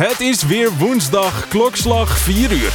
[0.00, 2.72] Het is weer woensdag, klokslag 4 uur.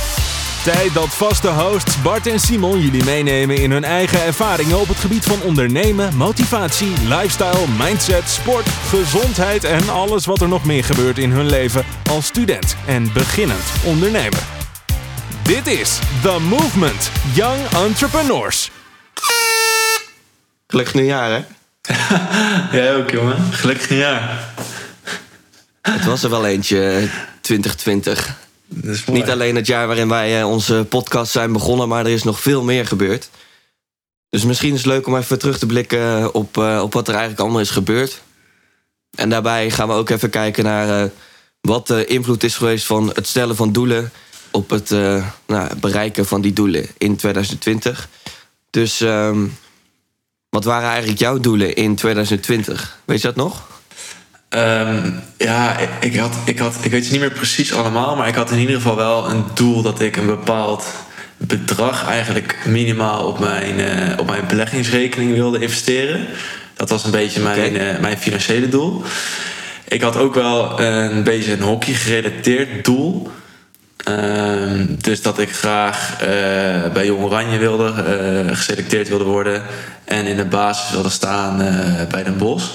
[0.64, 4.98] Tijd dat vaste hosts Bart en Simon jullie meenemen in hun eigen ervaringen op het
[4.98, 11.18] gebied van ondernemen, motivatie, lifestyle, mindset, sport, gezondheid en alles wat er nog meer gebeurt
[11.18, 14.44] in hun leven als student en beginnend ondernemer.
[15.44, 18.71] Dit is The Movement Young Entrepreneurs.
[20.68, 21.44] Gelukkig nieuwjaar, hè?
[22.78, 23.54] Jij ook, jongen.
[23.54, 24.54] Gelukkig nieuwjaar.
[25.92, 27.10] Het was er wel eentje,
[27.42, 28.38] 2020.
[28.68, 29.20] Dat is mooi.
[29.20, 32.41] Niet alleen het jaar waarin wij eh, onze podcast zijn begonnen, maar er is nog
[32.41, 33.30] veel meer gebeurd.
[34.29, 37.13] Dus misschien is het leuk om even terug te blikken op, eh, op wat er
[37.13, 38.21] eigenlijk allemaal is gebeurd.
[39.16, 41.09] En daarbij gaan we ook even kijken naar eh,
[41.62, 44.12] wat de invloed is geweest van het stellen van doelen
[44.52, 48.09] op het eh, nou, bereiken van die doelen in 2020.
[48.70, 49.48] Dus ehm,
[50.49, 52.99] wat waren eigenlijk jouw doelen in 2020?
[53.05, 53.74] Weet je dat nog?
[54.55, 58.35] Ehm, ja, ik- had, ik had, ik weet het niet meer precies allemaal, maar ik
[58.35, 60.85] had in ieder geval wel een doel dat ik een bepaald
[61.37, 66.25] bedrag eigenlijk minimaal op mijn, eh, op mijn beleggingsrekening wilde investeren.
[66.73, 69.03] Dat was een beetje mijn, eh, mijn financiële doel.
[69.88, 73.30] Ik had ook wel een beetje een hockey gerelateerd doel.
[74.03, 76.28] Ehm, dus dat ik graag eh,
[76.94, 77.94] bij Jong Oranje wilde,
[78.56, 79.64] geselecteerd wilde worden.
[80.06, 81.58] En in de basis wilde staan
[82.09, 82.66] bij Den Bosch.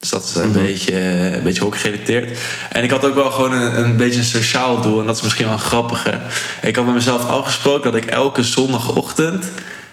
[0.00, 2.38] Dus dat is een, beetje, eh, een beetje hockey gerelateerd.
[2.70, 5.00] En ik had ook wel gewoon een, een beetje een sociaal doel.
[5.00, 6.20] En dat is misschien wel een grappige.
[6.62, 9.44] Ik had met mezelf afgesproken dat ik elke zondagochtend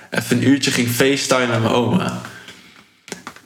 [0.09, 2.21] even een uurtje ging facetimen met mijn oma.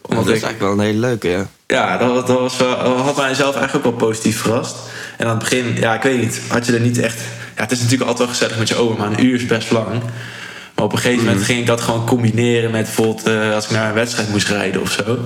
[0.01, 1.47] dat is eigenlijk wel een hele leuke, ja.
[1.67, 4.75] Ja, dat, dat was dat had mijzelf eigenlijk ook wel positief verrast.
[5.17, 7.19] En aan het begin, ja, ik weet niet, had je er niet echt...
[7.55, 9.71] Ja, het is natuurlijk altijd wel gezellig met je oma, maar een uur is best
[9.71, 10.01] lang.
[10.81, 13.27] Maar op een gegeven moment ging ik dat gewoon combineren met bijvoorbeeld...
[13.27, 15.19] eh, als ik naar een wedstrijd moest rijden of zo...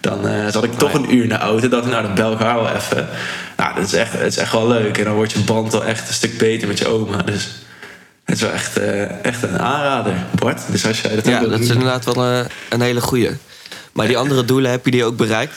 [0.00, 1.68] dan eh, zat ik toch een uur in de auto.
[1.68, 3.08] Dat ik, nou, dan bel ik haar wel even.
[3.56, 4.98] Nou, dat is, echt, het is echt wel leuk.
[4.98, 7.16] En dan wordt je band wel echt een stuk beter met je oma.
[7.22, 7.48] Dus
[8.24, 10.60] het is wel echt, eh, echt een aanrader, Bart.
[10.70, 13.30] Dus als jij dat Ja, dat is doen- inderdaad wel een, een hele goeie.
[13.92, 15.54] Maar die andere doelen, heb je die ook bereikt?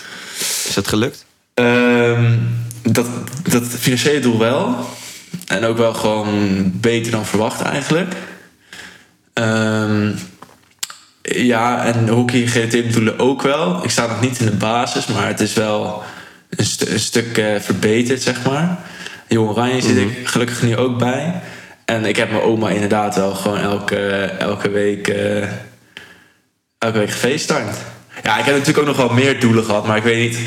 [0.67, 1.25] Is dat gelukt?
[1.53, 2.31] Ehm,
[2.83, 3.05] dat,
[3.43, 4.89] dat financiële doel wel.
[5.47, 8.13] En ook wel gewoon beter dan verwacht eigenlijk.
[9.33, 10.11] Ehm,
[11.21, 13.83] ja, en hockey gerelateerde doelen ook wel.
[13.83, 16.03] Ik sta nog niet in de basis, maar het is wel
[16.49, 18.77] een, stu- een stuk eh, verbeterd, zeg maar.
[19.27, 21.41] Jong Oranje zit ik gelukkig nu ook bij.
[21.85, 25.07] En ik heb mijn oma inderdaad wel gewoon elke, elke week...
[25.07, 25.41] eh,
[26.77, 27.77] elke week gefacetimed.
[28.23, 30.39] Ja, ik heb natuurlijk ook nog wel meer doelen gehad, maar ik weet niet,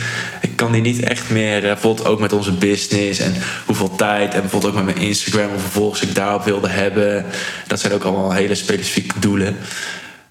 [0.57, 3.35] kan die niet echt meer, eh, bijvoorbeeld ook met onze business en
[3.67, 7.25] hoeveel tijd en bijvoorbeeld ook met mijn Instagram, hoeveel volgers ik daarop wilde hebben.
[7.67, 9.57] Dat zijn ook allemaal hele specifieke doelen.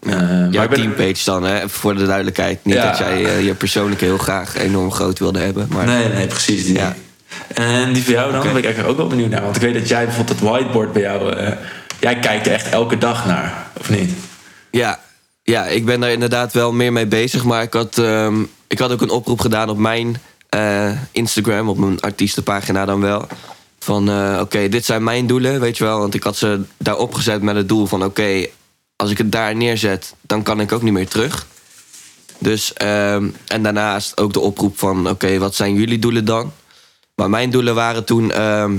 [0.03, 1.69] Maar Jouw ben- teampage dan, hè?
[1.69, 2.59] voor de duidelijkheid.
[2.65, 2.89] Niet Ja.
[2.89, 5.67] dat jij eh, je persoonlijk heel graag enorm groot wilde hebben.
[5.69, 6.65] Maar Nee, nee, precies.
[6.65, 6.75] Die.
[6.75, 6.95] Ja.
[7.53, 8.41] En die van jou dan?
[8.41, 9.41] Daar ben ik eigenlijk ook wel benieuwd naar.
[9.41, 11.35] Want ik weet dat jij bijvoorbeeld het whiteboard bij jou,
[11.99, 14.11] jij kijkt er echt elke dag naar, of niet?
[14.71, 14.99] ja,
[15.43, 17.43] ja, ik ben daar inderdaad wel meer mee bezig.
[17.43, 18.35] Maar ik had, ehm,
[18.75, 23.27] ik had ook een oproep gedaan op mijn eh, Instagram, op mijn artiestenpagina dan wel.
[23.79, 25.99] Van eh, oké, dit zijn mijn doelen, weet je wel.
[25.99, 28.47] Want ik had ze daar opgezet met het doel van oké,
[28.95, 31.47] als ik het daar neerzet, dan kan ik ook niet meer terug.
[32.39, 36.53] Dus, ehm, en daarnaast ook de oproep van oké, wat zijn jullie doelen dan?
[37.15, 38.77] Maar mijn doelen waren toen ehm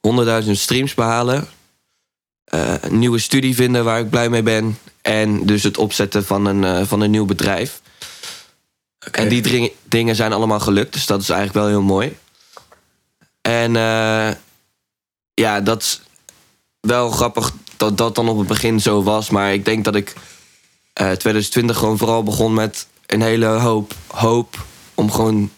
[0.00, 1.48] 100.000 streams behalen.
[2.44, 4.78] eh, een nieuwe studie vinden waar ik blij mee ben.
[5.02, 7.80] En dus het opzetten van een, van een nieuw bedrijf.
[9.10, 10.92] En die dring- dingen zijn allemaal gelukt.
[10.92, 12.16] Dus dat is eigenlijk wel heel mooi.
[13.40, 14.30] En eh,
[15.34, 16.00] ja, dat is
[16.80, 19.30] wel grappig dat dat dan op het begin zo was.
[19.30, 20.14] Maar ik denk dat ik
[20.92, 24.64] eh 2020 gewoon vooral begon met een hele hoop hoop
[24.94, 25.50] om gewoon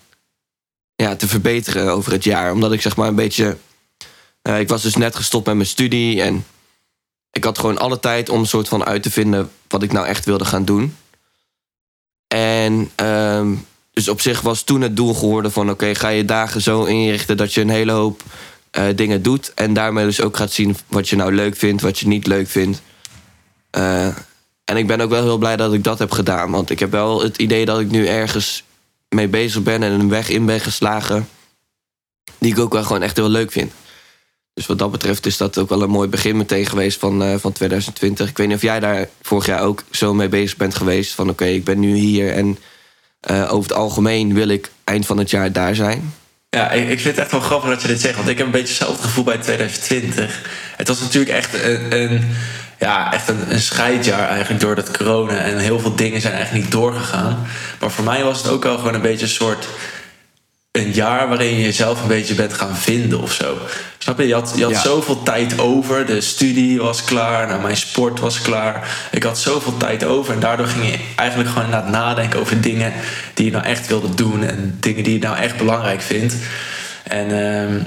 [0.96, 2.52] ja, te verbeteren over het jaar.
[2.52, 3.56] Omdat ik zeg maar een beetje.
[4.42, 6.46] eh, ik was dus net gestopt met mijn studie en
[7.30, 10.06] ik had gewoon alle tijd om een soort van uit te vinden wat ik nou
[10.06, 10.96] echt wilde gaan doen.
[12.34, 13.54] En ehm,
[13.92, 17.36] dus op zich was toen het doel geworden van oké, ga je dagen zo inrichten
[17.36, 18.22] dat je een hele hoop
[18.70, 19.52] eh, dingen doet.
[19.54, 22.48] En daarmee dus ook gaat zien wat je nou leuk vindt, wat je niet leuk
[22.48, 22.82] vindt.
[23.70, 24.06] Eh,
[24.64, 26.50] en ik ben ook wel heel blij dat ik dat heb gedaan.
[26.50, 28.64] Want ik heb wel het idee dat ik nu ergens
[29.08, 31.28] mee bezig ben en een weg in ben geslagen.
[32.38, 33.72] Die ik ook wel gewoon echt heel leuk vind.
[34.54, 37.34] Dus wat dat betreft is dat ook wel een mooi begin meteen geweest van, eh,
[37.38, 38.28] van 2020.
[38.28, 41.14] Ik weet niet of jij daar vorig jaar ook zo mee bezig bent geweest.
[41.14, 42.58] Van oké, ik ben nu hier en
[43.20, 46.14] eh, over het algemeen wil ik eind van het jaar daar zijn.
[46.50, 48.16] Ja, ik, vind het echt wel grappig dat je dit zegt.
[48.16, 50.40] Want ik heb een beetje hetzelfde gevoel bij 2020.
[50.76, 52.24] Het was natuurlijk echt een, een,
[52.78, 55.36] ja, echt een, een scheidjaar eigenlijk door dat corona.
[55.36, 57.46] En heel veel dingen zijn eigenlijk niet doorgegaan.
[57.80, 59.68] Maar voor mij was het ook wel gewoon een beetje een soort...
[60.74, 63.58] een jaar waarin je jezelf een beetje bent gaan vinden of zo.
[63.98, 64.26] Snap je?
[64.26, 64.80] Je had, je had Ja.
[64.80, 66.06] zoveel tijd over.
[66.06, 67.46] De studie was klaar.
[67.48, 68.88] Nou, mijn sport was klaar.
[69.10, 70.34] Ik had zoveel tijd over.
[70.34, 72.92] En daardoor ging je eigenlijk gewoon inderdaad nadenken over dingen
[73.34, 74.44] die je nou echt wilde doen.
[74.44, 76.34] En dingen die je nou echt belangrijk vindt.
[77.02, 77.78] En ehm,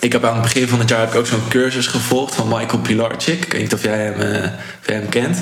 [0.00, 2.48] ik heb aan het begin van het jaar heb ik ook zo'n cursus gevolgd van
[2.48, 3.44] Michael Pilarczyk.
[3.44, 4.44] Ik weet niet of jij hem, eh,
[4.80, 5.38] of jij hem kent.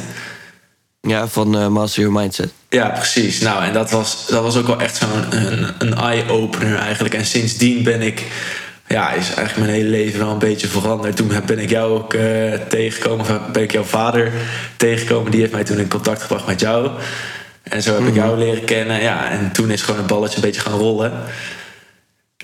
[1.00, 2.52] Ja, van eh, Master Your Mindset.
[2.68, 3.40] Ja, precies.
[3.40, 7.14] Nou, en dat was, dat was ook wel echt zo'n een, een eye-opener eigenlijk.
[7.14, 8.26] En sindsdien ben ik,
[8.86, 11.16] ja, is eigenlijk mijn hele leven wel een beetje veranderd.
[11.16, 14.32] Toen ben ik jou ook eh, tegengekomen, of ben ik jouw vader
[14.76, 15.30] tegengekomen.
[15.30, 16.90] Die heeft mij toen in contact gebracht met jou.
[17.62, 19.02] En zo heb ik jou leren kennen.
[19.02, 21.12] Ja, en toen is gewoon het balletje een beetje gaan rollen.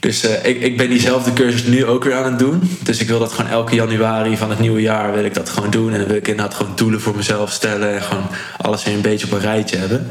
[0.05, 2.77] Dus eh, ik, ik ben diezelfde cursus nu ook weer aan het doen.
[2.83, 5.71] Dus ik wil dat gewoon elke januari van het nieuwe jaar wil ik dat gewoon
[5.71, 5.93] doen.
[5.93, 7.95] En dan wil ik inderdaad gewoon doelen voor mezelf stellen.
[7.95, 10.11] En gewoon alles weer een beetje op een rijtje hebben.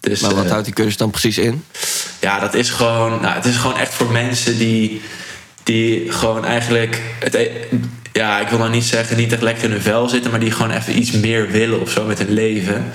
[0.00, 1.64] Dus, Maar wat eh, houdt die cursus dan precies in?
[2.20, 5.02] ja, dat is gewoon, nou, het is gewoon echt voor mensen die,
[5.62, 7.50] die gewoon eigenlijk, het, e-
[8.12, 10.50] ja, ik wil nou niet zeggen niet echt lekker in hun vel zitten, maar die
[10.50, 12.92] gewoon even iets meer willen of zo met hun leven.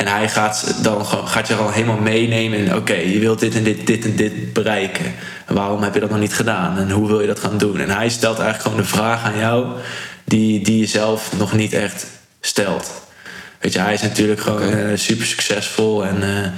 [0.00, 3.62] En hij gaat, dan, gaat je gewoon helemaal meenemen in, oké, je wilt dit en
[3.62, 5.04] dit, dit en dit bereiken.
[5.46, 6.78] En waarom heb je dat nog niet gedaan?
[6.78, 7.80] En hoe wil je dat gaan doen?
[7.80, 9.66] En hij stelt eigenlijk gewoon de vraag aan jou
[10.24, 12.06] die, die je zelf nog niet echt
[12.40, 12.90] stelt.
[13.58, 16.06] Weet je, hij is natuurlijk gewoon eh, super succesvol.
[16.06, 16.50] En eh,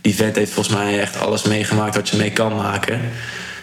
[0.00, 3.00] die vent heeft volgens mij echt alles meegemaakt wat je mee kan maken.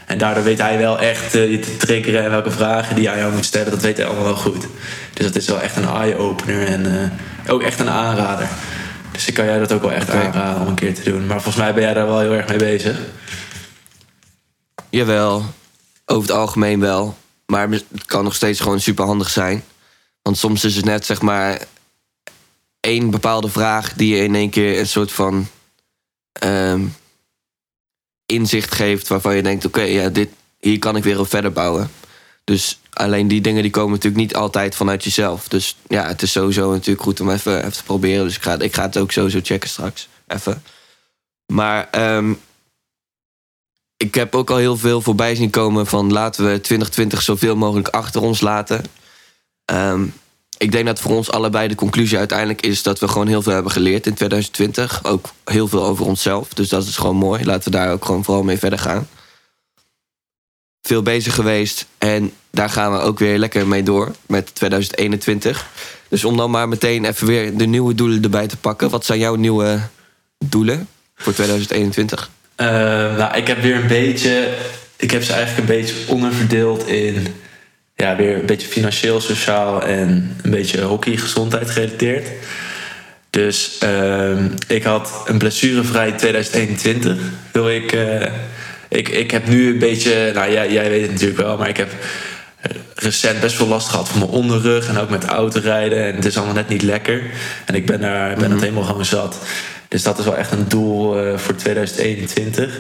[0.06, 3.18] En daardoor weet hij wel echt eh, je te triggeren en welke vragen die aan
[3.18, 3.72] jou moet stellen.
[3.72, 4.68] Dat weet hij allemaal wel goed.
[5.14, 7.12] Dus dat is wel echt een eye-opener en
[7.48, 8.48] ook echt een aanrader.
[9.16, 11.26] Dus ik kan jij dat ook wel echt aanraden om een keer te doen.
[11.26, 13.00] Maar volgens mij ben jij daar wel heel erg mee bezig.
[14.90, 15.46] Jawel,
[16.06, 17.18] over het algemeen wel.
[17.46, 19.64] Maar het kan nog steeds gewoon super handig zijn.
[20.22, 21.62] Want soms is het net zeg maar
[22.80, 25.48] één bepaalde vraag die je in één keer een soort van
[26.32, 26.82] ehm,
[28.26, 30.30] inzicht geeft waarvan je denkt: oké, ja, dit
[30.60, 31.92] hier kan ik weer op verder bouwen.
[32.44, 35.48] Dus alleen die dingen die komen natuurlijk niet altijd vanuit jezelf.
[35.48, 38.26] Dus ja, het is sowieso natuurlijk goed om even, even te proberen.
[38.26, 40.08] Dus ik ga, ik ga het ook sowieso checken straks.
[40.28, 40.64] Even.
[41.46, 42.34] Maar ehm,
[43.98, 47.88] ik heb ook al heel veel voorbij zien komen van laten we 2020 zoveel mogelijk
[47.88, 48.84] achter ons laten.
[49.66, 50.06] Ehm,
[50.58, 53.54] ik denk dat voor ons allebei de conclusie uiteindelijk is dat we gewoon heel veel
[53.54, 55.04] hebben geleerd in 2020.
[55.04, 56.54] Ook heel veel over onszelf.
[56.54, 57.46] Dus dat is gewoon mooi.
[57.46, 59.08] Laten we daar ook gewoon vooral mee verder gaan.
[60.86, 65.68] Veel bezig geweest en daar gaan we ook weer lekker mee door met 2021.
[66.08, 68.90] Dus om dan maar meteen even weer de nieuwe doelen erbij te pakken.
[68.90, 69.80] Wat zijn jouw nieuwe
[70.46, 72.30] doelen voor 2021?
[72.56, 72.68] Eh,
[73.18, 74.54] nou, ik heb weer een beetje.
[74.96, 77.28] Ik heb ze eigenlijk een beetje onderverdeeld in.
[77.96, 82.28] Ja, weer een beetje financieel, sociaal en een beetje hockey, gezondheid gerelateerd.
[83.30, 87.18] Dus ehm, ik had een blessurevrij 2021.
[87.52, 88.32] Wil ik, eh,
[88.96, 89.10] ik.
[89.10, 90.32] Ik heb nu een beetje.
[90.34, 91.90] Nou, jij, jij weet het natuurlijk wel, maar ik heb
[92.96, 96.06] recent best veel last gehad van mijn onderrug en ook met autorijden.
[96.06, 97.22] En het is allemaal net niet lekker.
[97.66, 99.38] En ik ben, daar, ben het helemaal gewoon zat.
[99.88, 102.80] Dus dat is wel echt een doel eh, voor 2021.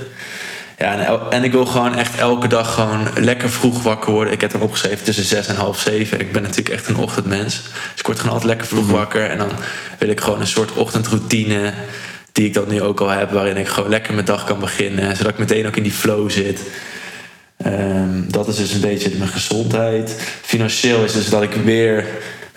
[0.77, 4.33] Ja, en, en ik wil gewoon echt elke dag gewoon lekker vroeg wakker worden.
[4.33, 6.19] Ik heb hem opgeschreven tussen zes en half zeven.
[6.19, 7.61] Ik ben natuurlijk echt een ochtendmens.
[7.63, 9.29] Dus ik word gewoon altijd lekker vroeg wakker.
[9.29, 9.51] En dan
[9.97, 11.73] wil ik gewoon een soort ochtendroutine...
[12.35, 13.31] die ik dan nu ook al heb...
[13.31, 15.15] waarin ik gewoon lekker mijn dag kan beginnen.
[15.15, 16.61] Zodat ik meteen ook in die flow zit.
[17.57, 20.15] Ehm, dat is dus een beetje mijn gezondheid.
[20.41, 22.05] Financieel is dus dat ik weer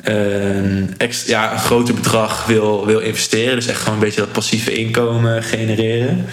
[0.03, 3.55] een, ex- ja, een groter bedrag wil, wil investeren.
[3.55, 6.27] Dus echt gewoon een beetje dat passieve inkomen genereren.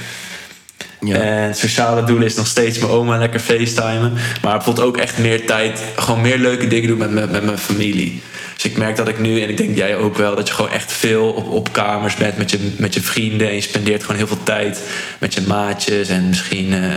[0.99, 1.15] Ja.
[1.15, 4.13] En het sociale doel is nog steeds mijn oma lekker facetimen.
[4.41, 7.57] Maar bijvoorbeeld ook echt meer tijd, gewoon meer leuke dingen doen met, met, met mijn
[7.57, 8.21] familie.
[8.65, 10.71] Dus ik merk dat ik nu, en ik denk jij ook wel, dat je gewoon
[10.71, 13.47] echt veel op, op kamers bent met je, met je vrienden.
[13.47, 14.81] En je spendeert gewoon heel veel tijd
[15.19, 16.95] met je maatjes en misschien eh,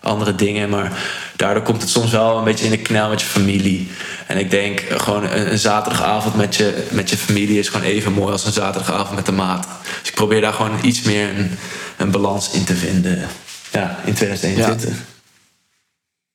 [0.00, 0.68] andere dingen.
[0.68, 0.92] Maar
[1.36, 3.88] daardoor komt het soms wel een beetje in de knel met je familie.
[4.26, 8.12] En ik denk gewoon een, een zaterdagavond met je, met je familie is gewoon even
[8.12, 9.68] mooi als een zaterdagavond met de maat.
[10.00, 11.50] Dus ik probeer daar gewoon iets meer een,
[11.96, 13.28] een balans in te vinden.
[13.70, 15.04] Ja, in 2021.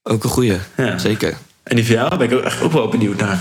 [0.03, 0.98] Ook een goeie, Ja.
[0.98, 1.38] zeker.
[1.63, 3.39] En die van jou ben ik ook, echt ook wel benieuwd naar.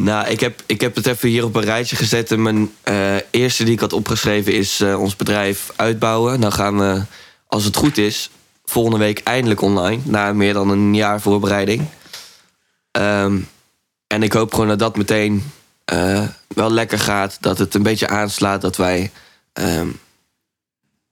[0.00, 2.30] Nou, ik heb, ik heb het even hier op een rijtje gezet.
[2.30, 6.40] En mijn eh, eerste die ik had opgeschreven is eh, ons bedrijf uitbouwen.
[6.40, 7.02] Dan gaan we,
[7.46, 8.30] als het goed is,
[8.64, 10.02] volgende week eindelijk online.
[10.04, 11.84] Na meer dan een jaar voorbereiding.
[12.90, 13.38] Ehm,
[14.06, 15.50] en ik hoop gewoon dat dat meteen
[15.84, 17.36] eh, wel lekker gaat.
[17.40, 18.60] Dat het een beetje aanslaat.
[18.60, 19.10] Dat wij
[19.52, 19.88] ehm,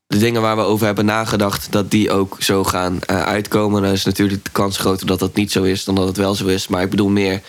[0.07, 3.83] de dingen waar we over hebben nagedacht, dat die ook zo gaan uitkomen.
[3.83, 6.35] Dan is natuurlijk de kans groter dat dat niet zo is dan dat het wel
[6.35, 6.69] zo is.
[6.69, 7.43] Maar ik bedoel meer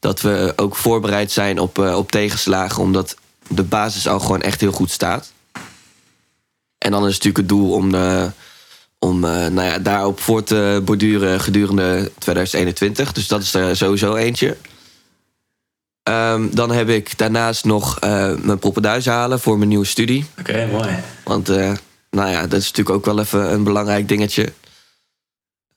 [0.00, 3.16] dat we ook voorbereid zijn op, eh, op tegenslagen, omdat
[3.48, 5.32] de basis al gewoon echt heel goed staat.
[6.78, 8.30] En dan is het natuurlijk het doel om, de,
[8.98, 13.12] Om eh, nou ja, daarop voor te borduren gedurende 2021.
[13.12, 14.56] Dus dat is er sowieso eentje.
[16.02, 18.00] Ehm, dan heb ik daarnaast nog
[18.42, 20.26] mijn poppenduis halen voor mijn nieuwe studie.
[20.38, 20.98] Oké, mooi.
[21.24, 21.48] Want
[22.10, 24.52] nou ja, dat is natuurlijk ook wel even een belangrijk dingetje.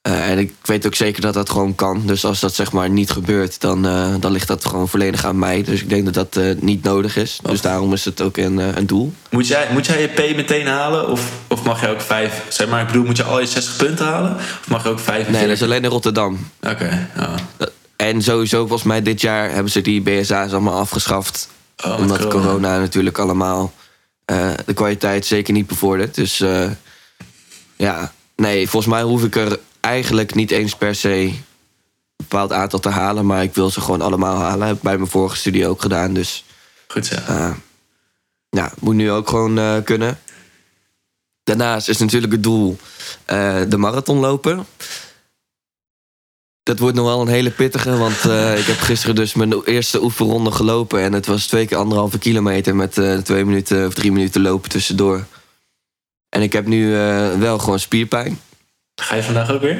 [0.01, 2.01] Eh, en ik weet ook zeker dat dat gewoon kan.
[2.05, 5.39] Dus als dat zeg maar niet gebeurt, dan, eh, dan ligt dat gewoon volledig aan
[5.39, 5.63] mij.
[5.63, 7.39] Dus ik denk dat dat eh, niet nodig is.
[7.43, 9.13] Dus daarom is het ook een, een doel.
[9.29, 11.07] Moet jij, moet jij je P meteen halen?
[11.09, 12.43] Of, of mag je ook vijf...
[12.47, 14.35] Zeg maar, ik bedoel, moet je al je 60 punten halen?
[14.35, 15.29] Of mag je ook vijf?
[15.29, 16.49] Nee, dat is alleen in Rotterdam.
[16.61, 17.35] Oké, ja.
[17.95, 21.49] En sowieso, volgens mij dit jaar hebben ze die BSA's allemaal afgeschaft.
[21.85, 22.79] Oh, omdat corona.
[22.79, 23.73] natuurlijk allemaal
[24.65, 26.15] de kwaliteit zeker niet bevordert.
[26.15, 26.43] Dus
[27.75, 31.43] ja, nee, volgens mij hoef ik er eigenlijk niet eens per se een
[32.15, 33.25] bepaald aantal te halen.
[33.25, 34.67] Maar ik wil ze gewoon allemaal halen.
[34.67, 36.13] Heb ik bij mijn vorige studie ook gedaan.
[36.13, 36.43] Dus
[36.87, 37.15] Goed zo.
[37.15, 37.53] eh,
[38.49, 40.19] ja, moet nu ook gewoon eh, kunnen.
[41.43, 42.77] Daarnaast is natuurlijk het doel
[43.25, 44.65] eh, de marathon lopen.
[46.63, 48.15] Dat wordt nog wel een hele pittige, want
[48.61, 51.01] ik heb gisteren dus mijn eerste oefenronde gelopen.
[51.01, 55.25] En het was twee keer anderhalve kilometer met twee minuten of drie minuten lopen tussendoor.
[56.29, 56.89] En ik heb nu
[57.37, 58.39] wel gewoon spierpijn.
[58.95, 59.79] Ga je vandaag ook weer?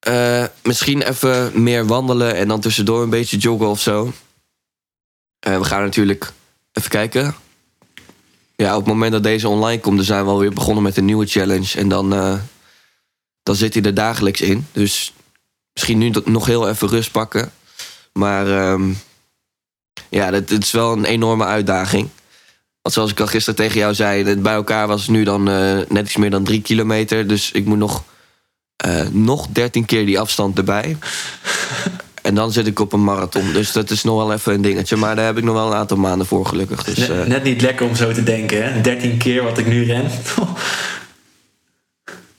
[0.00, 4.12] Eh, misschien even meer wandelen en dan tussendoor een beetje joggen of zo.
[5.38, 6.32] Eh, we gaan natuurlijk
[6.72, 7.34] even kijken.
[8.56, 11.04] Ja, op het moment dat deze online komt, dan zijn we alweer begonnen met een
[11.04, 11.78] nieuwe challenge.
[11.78, 12.38] En dan, eh,
[13.42, 14.66] dan zit hij er dagelijks in.
[14.72, 15.12] Dus
[15.72, 17.52] misschien nu nog heel even rust pakken.
[18.12, 18.92] Maar ehm,
[20.08, 22.08] ja, het is wel een enorme uitdaging.
[22.82, 25.78] Want zoals ik al gisteren tegen jou zei, bij elkaar was het nu dan eh,
[25.88, 27.26] net iets meer dan drie kilometer.
[27.26, 28.04] Dus ik moet nog
[28.76, 30.96] eh, nog 13 keer die afstand erbij.
[32.22, 33.52] en dan zit ik op een marathon.
[33.52, 34.96] Dus dat is nog wel even een dingetje.
[34.96, 36.84] Maar daar heb ik nog wel een aantal maanden voor, gelukkig.
[36.84, 38.80] Dus, Net, eh, net niet lekker om zo te denken, hè?
[38.80, 40.10] 13 keer wat ik nu ren.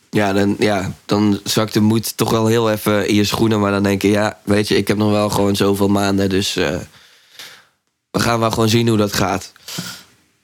[0.09, 3.59] ja, dan, ja, dan zakt de moed toch wel heel even in je schoenen.
[3.59, 6.29] Maar dan denk je, ja, weet je, ik heb nog wel gewoon zoveel maanden.
[6.29, 9.51] Dus we gaan wel gewoon zien hoe dat gaat.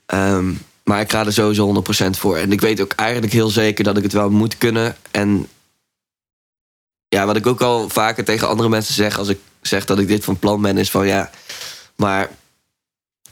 [0.08, 2.38] Ehm, maar ik ga er sowieso 100% voor.
[2.38, 4.96] En ik weet ook eigenlijk heel zeker dat ik het wel moet kunnen.
[5.12, 5.48] En
[7.08, 10.08] ja, wat ik ook al vaker tegen andere mensen zeg als ik zeg dat ik
[10.08, 11.30] dit van plan ben, is van ja,
[11.96, 12.30] maar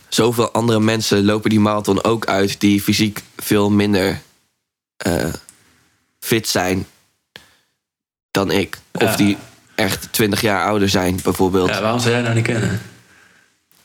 [0.07, 4.21] zoveel andere mensen lopen die marathon ook uit die fysiek veel minder
[4.97, 5.33] eh,
[6.19, 6.87] fit zijn
[8.31, 8.77] dan ik.
[8.91, 9.37] Of die
[9.75, 11.69] echt 20 jaar ouder zijn, bijvoorbeeld.
[11.69, 12.81] Ja, waarom zou jij nou niet kunnen?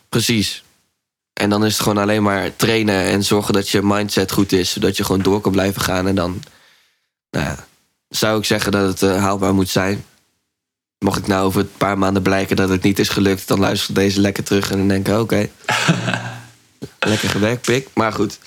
[0.08, 0.62] Precies.
[1.32, 4.70] En dan is het gewoon alleen maar trainen en zorgen dat je mindset goed is,
[4.70, 6.06] zodat je gewoon door kan blijven gaan.
[6.06, 6.42] En dan
[7.30, 7.66] nou ja,
[8.08, 10.04] zou ik zeggen dat het eh, haalbaar moet zijn.
[10.98, 13.90] Mocht ik nou over een paar maanden blijken dat het niet is gelukt, dan luister
[13.90, 15.48] ik deze lekker terug en dan denk ik: oké,
[17.10, 17.88] lekker gewerkt, pik.
[17.94, 18.38] Maar goed.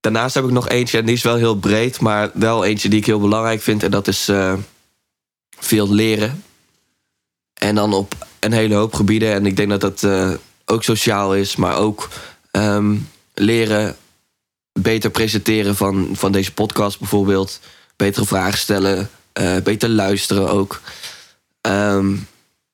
[0.00, 2.98] Daarnaast heb ik nog eentje en die is wel heel breed, maar wel eentje die
[2.98, 3.82] ik heel belangrijk vind.
[3.82, 4.54] En dat is eh,
[5.58, 6.42] veel leren.
[7.54, 9.32] En dan op een hele hoop gebieden.
[9.32, 10.32] En ik denk dat dat eh,
[10.68, 12.08] ook sociaal is, maar ook
[12.50, 12.96] ehm,
[13.34, 13.96] leren
[14.72, 17.60] beter presenteren van, van deze podcast bijvoorbeeld.
[17.96, 20.80] Betere vragen stellen, eh, beter luisteren ook.
[21.60, 22.16] Ehm,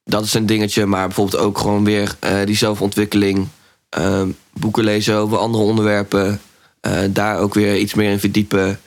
[0.04, 3.48] dat is een dingetje, maar bijvoorbeeld ook gewoon weer eh, die zelfontwikkeling.
[3.88, 6.40] ehm, boeken lezen over andere onderwerpen.
[6.80, 8.80] eh, daar ook weer iets meer in verdiepen.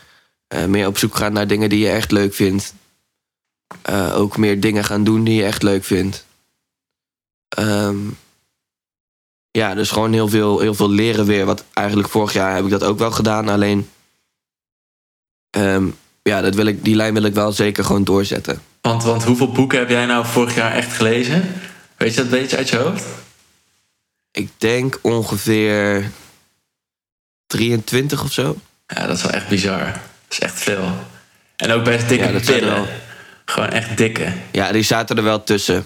[0.68, 2.74] meer op zoek gaan naar dingen die je echt leuk vindt.
[4.14, 6.26] Ook meer dingen gaan doen die je echt leuk vindt.
[7.50, 7.98] Ehm,
[9.52, 11.46] ja, dus gewoon heel veel, heel veel leren weer.
[11.46, 13.50] Wat eigenlijk vorig jaar heb ik dat ook wel gedaan.
[13.50, 13.90] Alleen,
[15.50, 15.88] ehm,
[16.24, 18.62] ja, dat wil ik, die lijn wil ik wel zeker gewoon doorzetten.
[18.82, 21.54] Want, want hoeveel boeken heb jij nou vorig jaar echt gelezen?
[21.98, 23.06] Weet je dat een beetje uit je hoofd?
[24.32, 26.12] Ik denk ongeveer
[27.48, 28.58] 23 of zo.
[28.88, 29.86] Ja, dat is wel echt bizar.
[29.86, 30.92] Dat is echt veel.
[31.56, 32.74] En ook best dikke Ja, dat zijn pillen.
[32.76, 32.88] wel-
[33.46, 34.34] Gewoon echt dikke.
[34.52, 35.86] Ja, die zaten er wel tussen.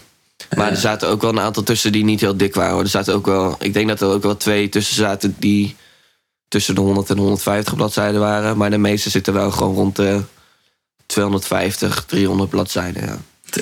[0.57, 2.73] Maar er zaten ook wel een aantal tussen die niet heel dik waren.
[2.73, 2.83] hoor.
[2.83, 5.75] Er zaten ook wel, ik denk dat er ook wel twee tussen zaten die
[6.47, 8.57] tussen de 100 en 150 bladzijden waren.
[8.57, 10.21] Maar de meeste zitten wel gewoon rond de
[11.05, 13.05] 250, 300 bladzijden.
[13.05, 13.17] Ja.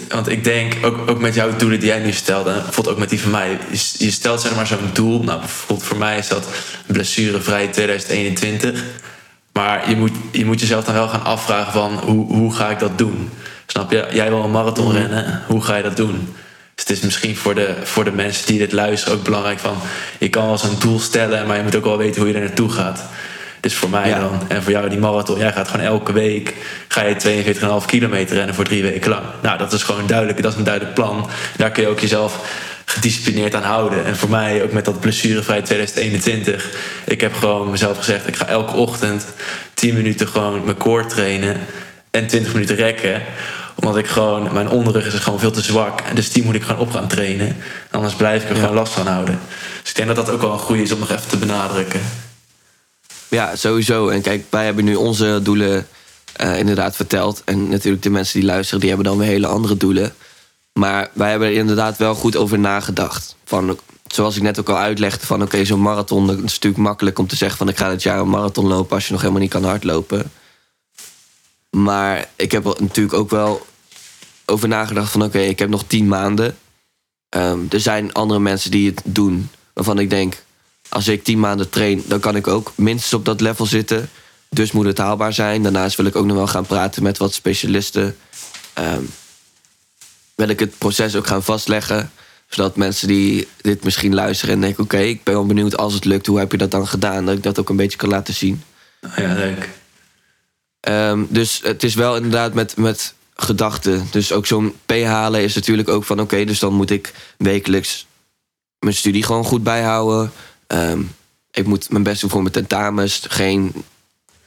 [0.10, 3.10] Want ik denk, ook, ook met jouw doelen die jij nu stelde, bijvoorbeeld ook met
[3.10, 3.60] die van mij.
[3.98, 5.24] Je, stelt zeg maar zo'n doel.
[5.24, 6.48] Nou, bijvoorbeeld voor mij is dat
[6.86, 8.84] blessurevrij 2021.
[9.54, 12.80] Maar je moet, je moet jezelf dan wel gaan afvragen van hoe, hoe ga ik
[12.80, 13.30] dat doen?
[13.66, 14.08] Snap je?
[14.12, 16.34] Jij wil een marathon rennen, hoe ga je dat doen?
[16.80, 19.78] Dus het is misschien voor de, voor de mensen die dit luisteren ook belangrijk van...
[20.18, 22.44] je kan wel zo'n doel stellen, maar je moet ook wel weten hoe je er
[22.44, 23.04] naartoe gaat.
[23.60, 24.20] Dus voor mij Ja.
[24.20, 25.38] dan, en voor jou die marathon...
[25.38, 26.56] jij gaat gewoon elke week
[26.88, 27.46] ga je
[27.82, 29.24] 42,5 kilometer rennen voor drie weken lang.
[29.42, 31.30] Nou, dat is gewoon duidelijk, dat is een duidelijk plan.
[31.58, 32.40] Daar kun je ook jezelf
[32.86, 34.06] gedisciplineerd aan houden.
[34.06, 36.70] En voor mij, ook met dat blessurevrij 2021,
[37.06, 39.26] ik heb gewoon mezelf gezegd: ik ga elke ochtend
[39.74, 41.58] 10 minuten gewoon mijn core trainen
[42.12, 43.22] en 20 minuten rekken
[43.80, 46.16] omdat ik gewoon, mijn onderrug is gewoon veel te zwak.
[46.16, 47.56] Dus die moet ik gewoon op gaan trainen.
[47.92, 49.40] Anders blijf ik er gewoon last van houden.
[49.82, 52.02] Dus ik denk dat dat ook wel een goede is om nog even te benadrukken.
[53.28, 54.10] Ja, sowieso.
[54.10, 55.88] En kijk, wij hebben nu onze doelen
[56.42, 57.42] uh, inderdaad verteld.
[57.46, 60.14] En natuurlijk de mensen die luisteren, die hebben dan weer hele andere doelen.
[60.74, 63.36] Maar wij hebben er inderdaad wel goed over nagedacht.
[63.46, 67.20] Van, zoals ik net ook al uitlegde, van oké, zo'n marathon, dat is natuurlijk makkelijk
[67.20, 69.42] om te zeggen van ik ga dit jaar een marathon lopen als je nog helemaal
[69.42, 70.32] niet kan hardlopen.
[71.70, 73.66] Maar ik heb natuurlijk ook wel
[74.50, 76.58] over nagedacht van oké, ik heb nog tien maanden.
[77.36, 80.44] Um, er zijn andere mensen die het doen waarvan ik denk,
[80.90, 84.10] als ik tien maanden train, dan kan ik ook minstens op dat level zitten.
[84.50, 85.64] Dus moet het haalbaar zijn.
[85.64, 88.18] Daarnaast wil ik ook nog wel gaan praten met wat specialisten.
[88.80, 89.10] Um,
[90.36, 92.12] wil ik het proces ook gaan vastleggen.
[92.48, 96.06] Zodat mensen die dit misschien luisteren en denken: Oké, ik ben wel benieuwd als het
[96.06, 97.26] lukt, hoe heb je dat dan gedaan?
[97.26, 98.64] Dat ik dat ook een beetje kan laten zien.
[99.16, 99.70] Ja, leuk.
[100.88, 104.08] Um, dus het is wel inderdaad met, met gedachten.
[104.12, 108.08] Dus ook zo'n P halen is natuurlijk ook van: Oké, dus dan moet ik wekelijks
[108.80, 110.32] mijn studie gewoon goed bijhouden.
[110.68, 111.12] Um,
[111.52, 113.22] ik moet mijn best doen voor mijn tentamens.
[113.28, 113.74] Geen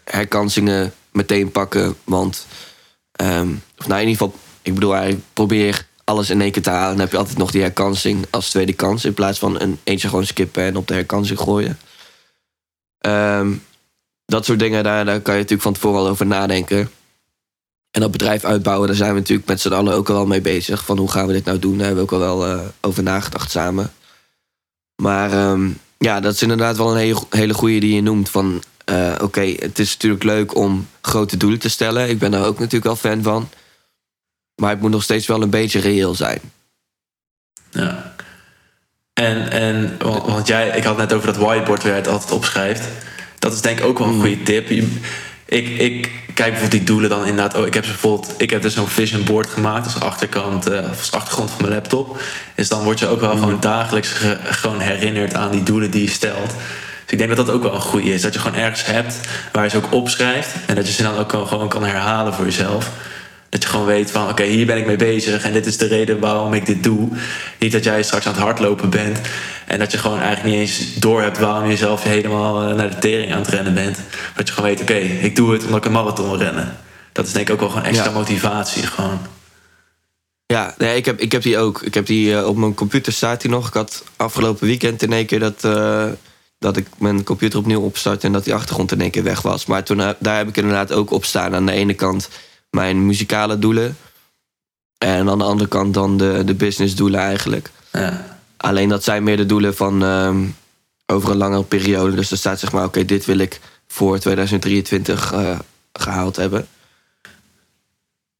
[0.05, 1.97] herkansingen meteen pakken.
[2.05, 2.47] Want,
[3.23, 6.71] um, of nou in ieder geval, ik bedoel, ik probeer alles in één keer te
[6.71, 6.91] halen.
[6.91, 9.05] Dan heb je altijd nog die herkansing als tweede kans.
[9.05, 11.79] In plaats van een eentje gewoon skippen en op de herkansing gooien.
[13.07, 13.65] Um,
[14.27, 16.91] dat soort dingen, daar, daar kan je natuurlijk van tevoren al over nadenken.
[17.93, 20.41] En dat bedrijf uitbouwen, daar zijn we natuurlijk met z'n allen ook al wel mee
[20.41, 20.85] bezig.
[20.85, 21.77] Van hoe gaan we dit nou doen?
[21.77, 23.93] Daar hebben we ook al wel uh, over nagedacht samen.
[25.03, 28.29] Maar um, ja, dat is inderdaad wel een hele, hele goede die je noemt.
[28.29, 32.09] Van uh, oké, okay, het is natuurlijk leuk om grote doelen te stellen.
[32.09, 33.49] Ik ben daar ook natuurlijk wel fan van.
[34.55, 36.41] Maar het moet nog steeds wel een beetje reëel zijn.
[37.71, 38.15] Ja.
[39.13, 39.97] En, en
[40.27, 42.89] want jij, ik had net over dat whiteboard waar je het altijd opschrijft.
[43.39, 44.71] Dat is denk ik ook wel een goede tip.
[45.53, 47.57] Ik, ik kijk bijvoorbeeld die doelen dan inderdaad.
[47.57, 51.13] Oh, ik heb bijvoorbeeld, ik heb dus zo'n vision board gemaakt als achterkant, uh, als
[51.13, 52.21] achtergrond van mijn laptop.
[52.55, 56.03] Dus dan word je ook wel gewoon dagelijks ge, gewoon herinnerd aan die doelen die
[56.03, 56.51] je stelt.
[57.03, 58.23] Dus ik denk dat dat ook wel een goede is.
[58.23, 59.21] Dat je gewoon ergens hebt
[59.53, 60.49] waar je ze ook opschrijft.
[60.67, 62.91] En dat je ze dan ook gewoon kan herhalen voor jezelf.
[63.53, 65.87] Dat je gewoon weet van oké, hier ben ik mee bezig en dit is de
[65.87, 67.09] reden waarom ik dit doe.
[67.59, 69.21] Niet dat jij straks aan het hardlopen bent
[69.67, 72.91] en dat je gewoon eigenlijk niet eens door hebt waarom je jezelf helemaal eh, naar
[72.91, 73.97] de tering aan het rennen bent.
[73.97, 76.77] Maar dat je gewoon weet, oké, ik doe het omdat ik een marathon wil rennen.
[77.13, 78.11] Dat is denk ik ook wel gewoon extra ja.
[78.11, 78.83] motivatie.
[78.83, 79.19] Gewoon.
[80.47, 81.83] Ja, nee, ik, heb, ik heb die ook.
[81.83, 83.67] Ik heb die uh, op mijn computer staat die nog.
[83.67, 86.05] Ik had afgelopen weekend in één keer dat, uh,
[86.59, 89.67] dat ik mijn computer opnieuw opstart en dat die achtergrond in één keer weg was.
[89.67, 91.55] Maar toen, daar heb ik inderdaad ook op staan.
[91.55, 92.29] Aan de ene kant
[92.77, 93.97] mijn muzikale doelen.
[94.99, 97.71] En aan de andere kant dan de, de businessdoelen eigenlijk.
[97.93, 98.39] Ja.
[98.57, 100.57] Alleen dat zijn meer de doelen van um,
[101.07, 102.17] over een langere periode.
[102.17, 105.59] Dus er staat zeg maar, oké, okay, dit wil ik voor 2023 uh,
[105.93, 106.67] gehaald hebben.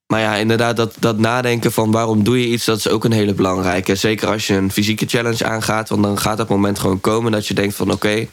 [0.07, 3.13] Maar ja, inderdaad, dat, dat nadenken van waarom doe je iets, dat is ook een
[3.13, 3.95] hele belangrijke.
[3.95, 7.47] Zeker als je een fysieke challenge aangaat, want dan gaat dat moment gewoon komen dat
[7.47, 8.29] je denkt van oké, okay,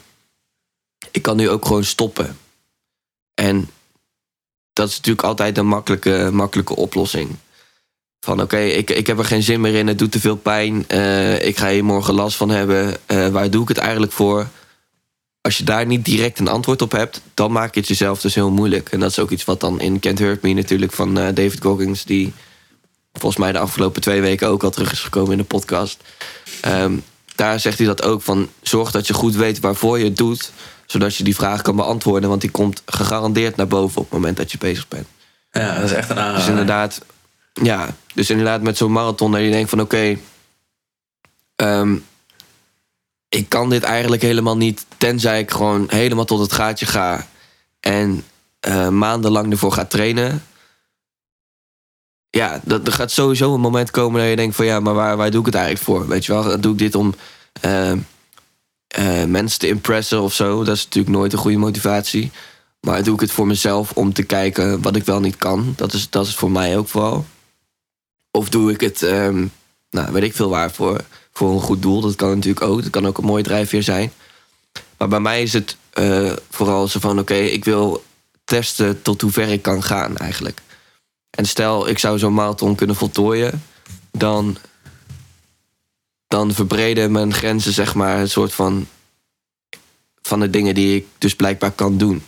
[1.10, 2.38] ik kan nu ook gewoon stoppen.
[3.34, 3.70] En
[4.80, 7.36] dat is natuurlijk altijd een makkelijke, makkelijke oplossing.
[8.20, 10.84] Van oké, ik, ik heb er geen zin meer in, het doet te veel pijn.
[10.88, 12.96] Uh, ik ga hier morgen last van hebben.
[13.06, 14.48] Uh, waar doe ik het eigenlijk voor?
[15.40, 18.34] Als je daar niet direct een antwoord op hebt, dan maak je het jezelf dus
[18.34, 18.88] heel moeilijk.
[18.88, 21.62] En dat is ook iets wat dan in Can't Hurt Me natuurlijk van uh, David
[21.62, 22.32] Goggins, die
[23.12, 26.02] volgens mij de afgelopen twee weken ook al terug is gekomen in de podcast.
[26.66, 27.02] Um,
[27.34, 30.52] daar zegt hij dat ook van zorg dat je goed weet waarvoor je het doet
[30.90, 32.28] zodat je die vraag kan beantwoorden.
[32.28, 35.06] Want die komt gegarandeerd naar boven op het moment dat je bezig bent.
[35.50, 36.38] Ja, dat is echt een aanrader.
[36.38, 37.00] Dus inderdaad,
[37.52, 39.94] ja, dus inderdaad met zo'n marathon dat je denkt van oké,
[41.56, 42.04] okay, um,
[43.28, 47.26] ik kan dit eigenlijk helemaal niet, tenzij ik gewoon helemaal tot het gaatje ga
[47.80, 48.24] en
[48.68, 50.44] uh, maandenlang ervoor ga trainen.
[52.30, 55.16] Ja, dat, er gaat sowieso een moment komen dat je denkt van ja, maar waar,
[55.16, 56.08] waar doe ik het eigenlijk voor?
[56.08, 57.14] Weet je wel, doe ik dit om
[57.64, 57.92] uh,
[58.98, 60.64] uh, mensen te impressen of zo.
[60.64, 62.30] Dat is natuurlijk nooit een goede motivatie.
[62.80, 65.72] Maar doe ik het voor mezelf om te kijken wat ik wel niet kan.
[65.76, 67.26] Dat is, dat is voor mij ook vooral.
[68.30, 69.52] Of doe ik het, um,
[69.90, 71.00] nou weet ik veel waarvoor.
[71.32, 72.00] Voor een goed doel.
[72.00, 72.82] Dat kan natuurlijk ook.
[72.82, 74.12] Dat kan ook een mooi drijfveer zijn.
[74.98, 78.04] Maar bij mij is het uh, vooral zo van: oké, ik wil
[78.44, 80.62] testen tot hoe ver ik kan gaan eigenlijk.
[81.30, 83.62] En stel, ik zou zo'n marathon kunnen voltooien.
[84.10, 84.56] Dan
[86.30, 88.86] dan verbreden mijn grenzen, zeg maar, een soort van.
[90.22, 92.22] van de dingen die ik dus blijkbaar kan doen.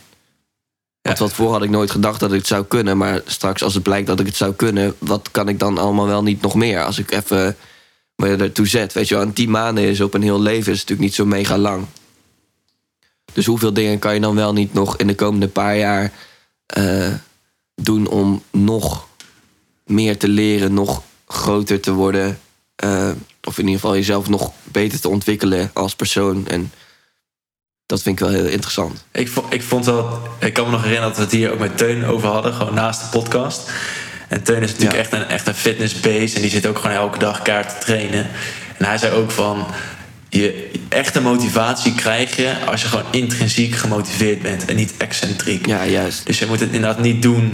[1.01, 2.97] Want wat voor had ik nooit gedacht dat ik het zou kunnen.
[2.97, 6.07] Maar straks, als het blijkt dat ik het zou kunnen, wat kan ik dan allemaal
[6.07, 6.83] wel niet nog meer?
[6.83, 7.55] Als ik even
[8.15, 8.93] je ertoe zet.
[8.93, 11.25] Weet je wel, en tien maanden is op een heel leven is natuurlijk niet zo
[11.25, 11.85] mega lang.
[13.33, 16.11] Dus hoeveel dingen kan je dan wel niet nog in de komende paar jaar
[16.65, 17.13] eh,
[17.75, 19.07] doen om nog
[19.85, 22.39] meer te leren, nog groter te worden.
[22.83, 23.09] Eh,
[23.43, 26.47] of in ieder geval jezelf nog beter te ontwikkelen als persoon.
[26.47, 26.71] En
[27.85, 29.05] dat vind ik wel heel interessant.
[29.11, 31.59] Ik, vond, ik vond wel, ik kan me nog herinneren dat we het hier ook
[31.59, 33.71] met Teun over hadden, gewoon naast de podcast.
[34.27, 34.99] En Teun is natuurlijk Ja.
[34.99, 38.27] echt een, echt een fitnessbeest en die zit ook gewoon elke dag kaart te trainen.
[38.77, 39.65] En hij zei ook van,
[40.29, 45.65] je echte motivatie krijg je als je gewoon intrinsiek gemotiveerd bent en niet excentriek.
[45.65, 46.25] Ja, juist.
[46.25, 47.53] Dus je moet het inderdaad niet doen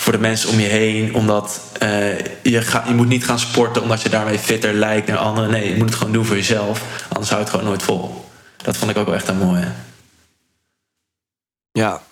[0.00, 3.82] voor de mensen om je heen, omdat eh, je, ga, je moet niet gaan sporten
[3.82, 5.50] omdat je daarmee fitter lijkt naar anderen.
[5.50, 8.24] Nee, je moet het gewoon doen voor jezelf, anders hou je het gewoon nooit vol.
[8.56, 9.72] Dat vond ik ook wel echt een mooie.
[11.72, 12.02] Ja.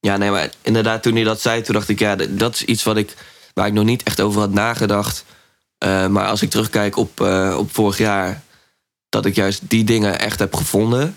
[0.00, 2.82] Ja, nee, maar inderdaad, toen hij dat zei, toen dacht ik, ja, dat is iets
[2.82, 3.14] wat ik,
[3.54, 5.24] waar ik nog niet echt over had nagedacht.
[5.78, 8.42] Eh, maar als ik terugkijk op, eh, op vorig jaar,
[9.08, 11.16] dat ik juist die dingen echt heb gevonden.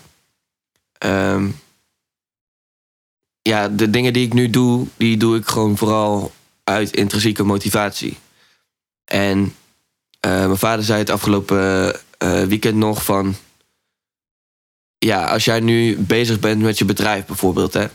[0.98, 1.48] Ehm,
[3.48, 6.32] ja, de dingen die ik nu doe, die doe ik gewoon vooral
[6.64, 8.18] uit intrinsieke motivatie.
[9.04, 9.54] En
[10.20, 13.34] eh, mijn vader zei het afgelopen eh, weekend nog van
[14.98, 17.86] ja, als jij nu bezig bent met je bedrijf bijvoorbeeld, hè,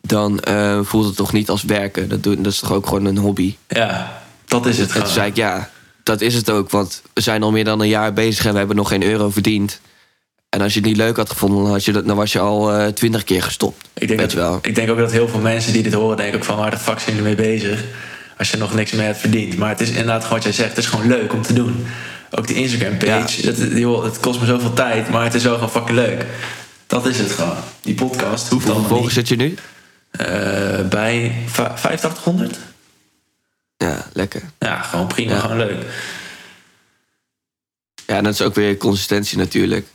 [0.00, 2.08] dan eh, voelt het toch niet als werken.
[2.08, 3.56] Dat, doe, dat is toch ook gewoon een hobby.
[3.68, 5.70] Ja, dat is het En toen zei ik, ja,
[6.02, 6.70] dat is het ook.
[6.70, 9.30] Want we zijn al meer dan een jaar bezig en we hebben nog geen euro
[9.30, 9.80] verdiend.
[10.48, 12.38] En als je het niet leuk had gevonden, dan, had je dat, dan was je
[12.38, 13.85] al twintig keer gestopt.
[13.98, 14.58] Ik denk, dat, wel.
[14.62, 16.78] ik denk ook dat heel veel mensen die dit horen denken ook van waar de
[16.78, 17.84] fuck zijn jullie mee bezig
[18.38, 19.56] als je nog niks meer hebt verdiend.
[19.56, 21.86] Maar het is inderdaad gewoon wat jij zegt, het is gewoon leuk om te doen.
[22.30, 25.54] Ook de Instagram page, dat, joh, het kost me zoveel tijd, maar het is wel
[25.54, 26.26] gewoon fucking leuk.
[26.86, 27.56] Dat is het gewoon.
[27.80, 29.54] Die podcast hoeft Hoeveel volgers zit je nu?
[30.10, 32.58] Eh, bij va- 8500?
[33.76, 34.42] Ja, lekker.
[34.58, 35.40] Ja, gewoon prima, Ja.
[35.40, 35.84] gewoon leuk.
[38.06, 39.86] Ja, en dat is ook weer consistentie natuurlijk.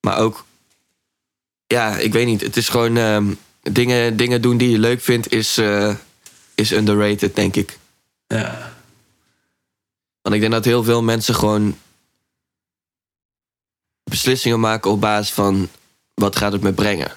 [0.00, 0.44] Maar ook,
[1.72, 2.40] ja, ik weet niet.
[2.40, 5.94] Het is gewoon ehm, dingen, dingen doen die je leuk vindt, is, eh,
[6.54, 7.78] is underrated, denk ik.
[8.26, 8.72] Ja.
[10.22, 11.78] Want ik denk dat heel veel mensen gewoon
[14.04, 15.68] beslissingen maken op basis van
[16.14, 17.16] wat gaat het me brengen.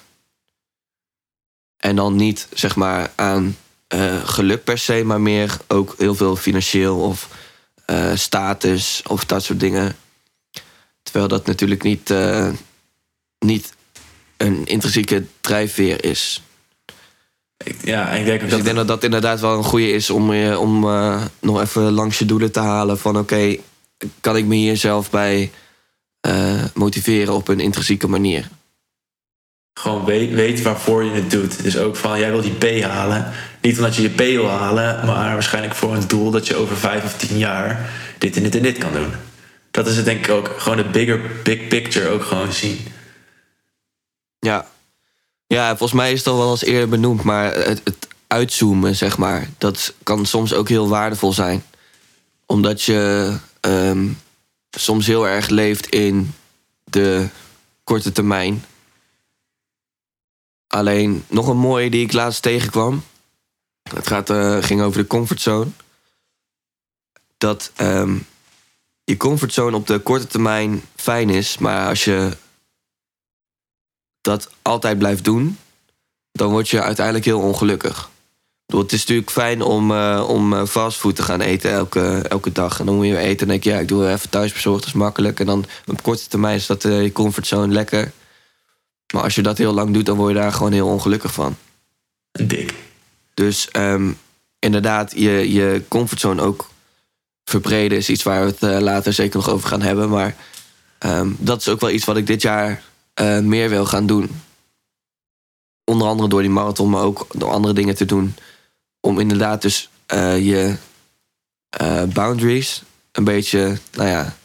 [1.76, 6.36] En dan niet zeg maar aan eh, geluk per se, maar meer ook heel veel
[6.36, 7.28] financieel of
[7.86, 9.96] eh, status of dat soort dingen.
[11.02, 12.14] Terwijl dat natuurlijk niet,
[13.38, 13.75] niet
[14.36, 16.42] een intrinsieke drijfveer is.
[17.64, 19.90] Ik, ja, ik denk ook Dus dat ik denk dat dat inderdaad wel een goede
[19.90, 22.98] is om, je, om eh, nog even langs je doelen te halen.
[22.98, 23.56] Van oké,
[24.20, 25.50] kan ik me hier zelf bij
[26.20, 28.48] eh, motiveren op een intrinsieke manier?
[29.80, 31.62] gewoon weet, weet waarvoor je het doet.
[31.62, 33.32] Dus ook van, jij wil die P halen.
[33.60, 36.76] Niet omdat je je P wil halen, maar waarschijnlijk voor een doel dat je over
[36.76, 39.12] vijf of tien jaar dit en dit en dit kan doen.
[39.70, 40.54] Dat is het denk ik ook.
[40.56, 42.78] Gewoon de bigger, big picture ook gewoon zien.
[44.38, 44.66] Ja.
[45.46, 49.18] ja, volgens mij is het al wel eens eerder benoemd, maar het, het uitzoomen, zeg
[49.18, 51.64] maar, dat kan soms ook heel waardevol zijn.
[52.46, 54.08] Omdat je ehm,
[54.70, 56.34] soms heel erg leeft in
[56.84, 57.28] de
[57.84, 58.64] korte termijn.
[60.66, 63.02] Alleen nog een mooie die ik laatst tegenkwam.
[63.82, 65.70] Het gaat, eh, ging over de comfortzone.
[67.38, 68.16] Dat ehm,
[69.04, 72.36] je comfortzone op de korte termijn fijn is, maar als je
[74.26, 75.58] dat altijd blijft doen,
[76.32, 78.10] dan word je uiteindelijk heel ongelukkig.
[78.66, 82.52] Bedoel, het is natuurlijk fijn om, eh, om eh, fastfood te gaan eten elke, elke
[82.52, 82.80] dag.
[82.80, 84.94] En dan moet je eten en denk je, ja, ik doe even thuisbezorgd, dat is
[84.94, 85.40] makkelijk.
[85.40, 88.12] En dan op korte termijn is dat eh, je comfortzone lekker.
[89.14, 91.56] Maar als je dat heel lang doet, dan word je daar gewoon heel ongelukkig van.
[92.32, 92.74] Dik.
[93.34, 94.12] Dus ehm,
[94.58, 96.68] inderdaad, je, je comfortzone ook
[97.44, 100.08] verbreden is iets waar we het later zeker nog over gaan hebben.
[100.08, 100.36] Maar
[100.98, 102.82] ehm, dat is ook wel iets wat ik dit jaar
[103.16, 104.30] eh, meer wil gaan doen.
[105.84, 108.34] Onder andere door die marathon, maar ook door andere dingen te doen.
[109.00, 110.76] Om inderdaad dus eh, je
[111.68, 114.36] eh, boundaries een beetje, nou ja,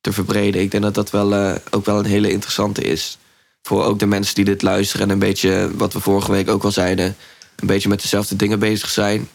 [0.00, 0.60] te verbreden.
[0.60, 3.18] Ik denk dat dat wel, ook wel een hele interessante is.
[3.62, 6.64] Voor ook de mensen die dit luisteren en een beetje, wat we vorige week ook
[6.64, 7.16] al zeiden,
[7.56, 9.28] een beetje met dezelfde dingen bezig zijn.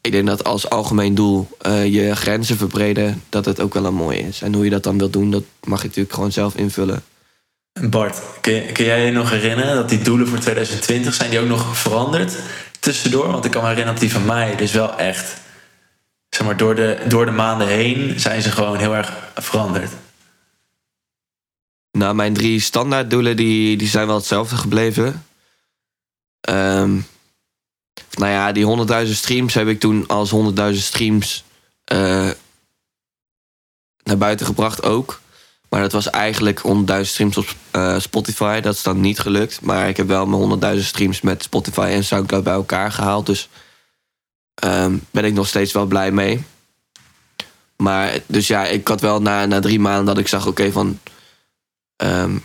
[0.00, 1.48] Ik denk dat als algemeen doel
[1.84, 4.42] je grenzen verbreden, dat het ook wel een mooie is.
[4.42, 7.02] En hoe je dat dan wilt doen, dat mag je natuurlijk gewoon zelf invullen.
[7.80, 11.78] Bart, kun jij je nog herinneren dat die doelen voor 2020 zijn die ook nog
[11.78, 12.38] veranderd
[12.80, 13.26] tussendoor?
[13.26, 15.40] Want ik kan me herinneren dat die van mij dus wel echt,
[16.28, 19.92] zeg maar, door de, door de maanden heen zijn ze gewoon heel erg veranderd.
[21.90, 25.26] Nou, mijn drie standaarddoelen die, die zijn wel hetzelfde gebleven.
[26.40, 27.00] Ehm,
[28.10, 30.30] nou ja, die 100.000 streams heb ik toen als
[30.74, 31.44] 100.000 streams
[31.84, 32.30] eh,
[34.02, 35.20] naar buiten gebracht ook.
[35.74, 36.62] Maar dat was eigenlijk
[36.94, 38.60] 100.000 streams op eh, Spotify.
[38.60, 39.60] Dat is dan niet gelukt.
[39.60, 43.26] Maar ik heb wel mijn 100.000 streams met Spotify en Soundcloud bij elkaar gehaald.
[43.26, 43.48] Dus
[44.54, 46.44] ehm, ben ik nog steeds wel blij mee.
[47.76, 50.98] Maar dus ja, ik had wel na, na drie maanden dat ik zag, oké, van.
[51.96, 52.36] ehm,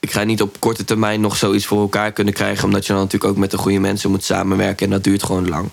[0.00, 2.64] ik ga niet op korte termijn nog zoiets voor elkaar kunnen krijgen.
[2.64, 4.86] Omdat je dan natuurlijk ook met de goede mensen moet samenwerken.
[4.86, 5.68] En dat duurt gewoon lang.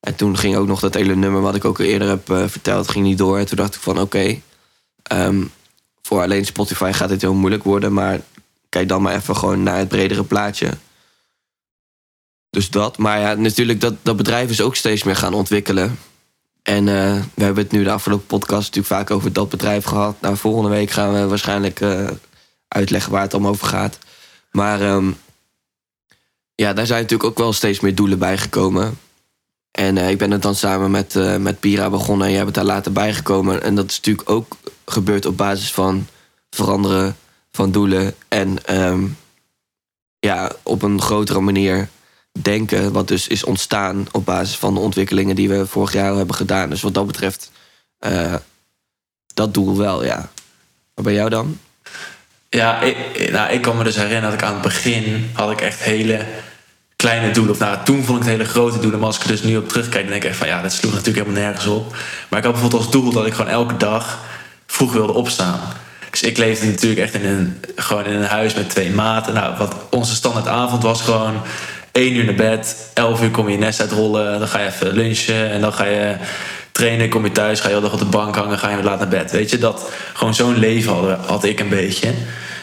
[0.00, 2.90] En toen ging ook nog dat hele nummer wat ik ook eerder heb eh, verteld,
[2.90, 3.38] ging niet door.
[3.38, 4.40] En toen dacht ik van oké,
[5.12, 5.44] ehm,
[6.02, 7.92] voor alleen Spotify gaat dit heel moeilijk worden.
[7.92, 8.20] Maar
[8.68, 10.70] kijk dan maar even gewoon naar het bredere plaatje.
[12.50, 12.98] Dus dat.
[12.98, 15.98] Maar ja, natuurlijk, dat, dat bedrijf is ook steeds meer gaan ontwikkelen.
[16.62, 20.20] En eh, we hebben het nu de afgelopen podcast natuurlijk vaak over dat bedrijf gehad.
[20.20, 22.08] Nou, volgende week gaan we waarschijnlijk eh,
[22.68, 23.98] uitleggen waar het allemaal over gaat.
[24.50, 25.10] Maar ehm,
[26.54, 28.98] ja, daar zijn natuurlijk ook wel steeds meer doelen bij gekomen.
[29.70, 32.64] En eh, ik ben het dan samen met, met Pira begonnen en jij bent daar
[32.64, 33.62] later bijgekomen.
[33.62, 36.06] En dat is natuurlijk ook gebeurd op basis van
[36.50, 37.16] veranderen
[37.52, 38.14] van doelen.
[38.28, 39.04] En ehm,
[40.18, 41.88] ja, op een grotere manier
[42.40, 42.92] denken.
[42.92, 46.70] Wat dus is ontstaan op basis van de ontwikkelingen die we vorig jaar hebben gedaan.
[46.70, 47.50] Dus wat dat betreft,
[47.98, 48.34] eh,
[49.34, 50.30] dat doel wel, ja.
[50.94, 51.58] Maar bij jou dan?
[52.48, 55.60] Ja, ik, nou, ik kan me dus herinneren dat ik aan het begin had ik
[55.60, 56.26] echt hele
[56.96, 57.52] kleine doelen.
[57.52, 58.98] Of nou, toen vond ik het hele grote doelen.
[58.98, 60.72] Maar als ik er dus nu op terugkijk, dan denk ik echt van ja, dat
[60.72, 61.96] sloeg natuurlijk helemaal nergens op.
[62.28, 64.18] Maar ik had bijvoorbeeld als doel dat ik gewoon elke dag
[64.82, 65.60] vroeg wilde opstaan.
[66.10, 69.34] Dus ik leefde natuurlijk echt in een, gewoon in een huis met twee maten.
[69.34, 71.34] Nou, wat onze standaardavond was gewoon
[71.92, 74.92] één uur naar bed, elf uur kom je je nest uitrollen, dan ga je even
[74.92, 76.16] lunchen en dan ga je
[76.72, 78.84] trainen, kom je thuis, ga je heel dag op de bank hangen, ga je weer
[78.84, 79.30] laat naar bed.
[79.30, 82.12] Weet je, dat gewoon zo'n leven had, had ik een beetje.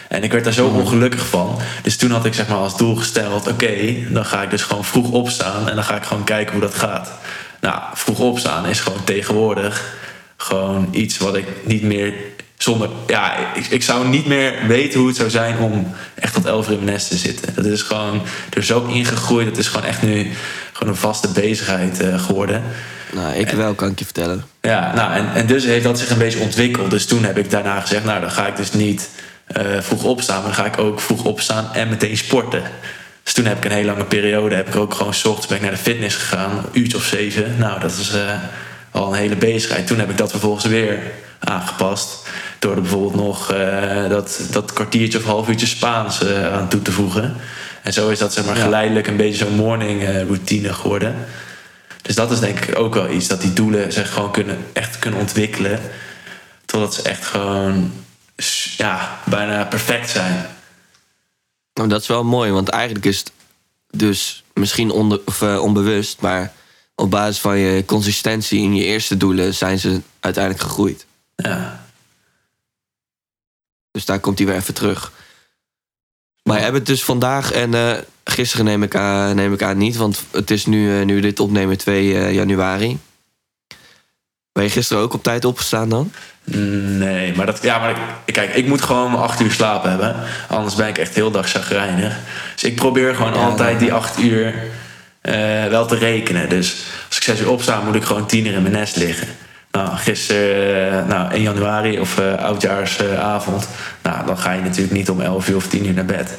[0.08, 1.60] En ik werd daar zo ongelukkig van.
[1.82, 4.86] Dus toen had ik zeg maar als doel gesteld: oké, dan ga ik dus gewoon
[4.86, 7.12] vroeg opstaan en dan ga ik gewoon kijken hoe dat gaat.
[7.60, 9.97] Nou, vroeg opstaan is gewoon tegenwoordig
[10.41, 12.13] gewoon iets wat ik niet meer
[12.58, 12.89] zonder.
[13.08, 16.67] Ja, ik, ik zou niet meer weten hoe het zou zijn om echt tot elf
[16.67, 17.54] uur in mijn nest te zitten.
[17.56, 18.21] Dat is gewoon
[18.54, 19.47] er zo ingegroeid.
[19.47, 20.28] Dat is gewoon echt nu
[20.73, 22.63] gewoon een vaste bezigheid eh, geworden.
[23.13, 24.45] Nou, ik wel, kan ik je vertellen.
[24.62, 26.89] Ja, nou, en, en dus heeft dat zich een beetje ontwikkeld.
[26.89, 29.10] Dus toen heb ik daarna gezegd, nou, dan ga ik dus niet
[29.45, 32.63] eh, vroeg opstaan, maar dan ga ik ook vroeg opstaan en meteen sporten.
[33.23, 35.58] Dus toen heb ik een hele lange periode, heb ik ook gewoon s ochtends ben
[35.58, 37.56] ik naar de fitness gegaan, een uurtje of zeven.
[37.58, 38.34] Nou, dat is eh,
[38.91, 39.88] al een hele bezigheid.
[39.88, 40.99] Toen heb ik dat vervolgens weer
[41.39, 42.28] aangepast.
[42.60, 46.91] Door er bijvoorbeeld nog eh, dat, dat kwartiertje of half uurtje Spaans aan toe te
[46.91, 47.36] voegen.
[47.84, 48.63] En zo is dat zeg maar Ja.
[48.63, 51.15] geleidelijk een beetje zo'n morning routine geworden.
[52.02, 53.28] Dus dat is denk ik ook wel iets.
[53.28, 55.80] Dat die doelen zich gewoon kunnen, echt kunnen ontwikkelen.
[56.65, 57.91] Totdat ze echt gewoon
[58.78, 60.45] ja, bijna perfect zijn.
[61.73, 63.32] Nou, dat is wel mooi, want eigenlijk is het
[63.91, 66.52] dus misschien onder, of, eh, onbewust, maar
[67.00, 71.06] op basis van je consistentie in je eerste doelen zijn ze uiteindelijk gegroeid.
[71.36, 71.84] Ja.
[73.92, 75.12] Dus daar komt hij weer even terug.
[76.44, 79.78] Maar je hebt het dus vandaag en eh, gisteren neem ik, aan, neem ik aan
[79.78, 83.00] niet, want het is nu, eh, nu dit opnemen 2 eh, januari.
[84.52, 86.12] Ben je gisteren ook op tijd opgestaan dan?
[86.44, 90.16] Nee, maar, dat, ja, maar ik, kijk, ik moet gewoon acht uur slapen hebben.
[90.48, 92.18] Anders ben ik echt heel dag chagrijnig.
[92.54, 93.46] Dus ik probeer gewoon Ja.
[93.46, 94.54] altijd die acht uur
[95.30, 96.50] eh, wel te rekenen.
[96.50, 96.76] Dus
[97.08, 99.28] als ik zes uur opsta, moet ik gewoon tien uur in mijn nest liggen.
[99.72, 103.68] Nou, gisteren, eh, nou, 1 januari of eh, oudjaarsavond.
[104.04, 106.38] nou, dan ga je natuurlijk niet om 11 uur of 10 uur naar bed.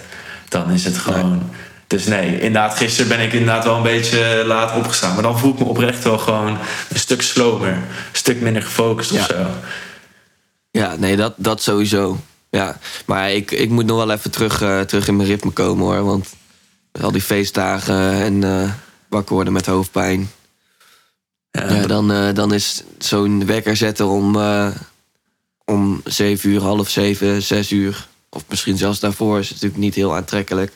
[0.48, 1.50] Dan is het gewoon.
[1.87, 5.14] Dus nee, inderdaad, gisteren ben ik inderdaad wel een beetje laat opgestaan.
[5.14, 7.68] Maar dan voel ik me oprecht wel gewoon een stuk slomer.
[7.68, 9.20] Een stuk minder gefocust Ja.
[9.20, 9.46] of zo.
[10.70, 12.20] Ja, nee, dat, dat sowieso.
[12.50, 12.76] Ja,
[13.07, 16.05] maar ik, ik moet nog wel even terug, terug in mijn ritme komen hoor.
[16.05, 16.29] Want
[17.00, 18.72] al die feestdagen en eh,
[19.09, 20.31] wakker worden met hoofdpijn.
[21.50, 24.68] Ja, Ja, dan, eh, dan is zo'n wekker zetten om, eh,
[25.64, 28.09] om zeven uur, half zeven, zes uur.
[28.29, 30.72] Of misschien zelfs daarvoor is het natuurlijk niet heel aantrekkelijk.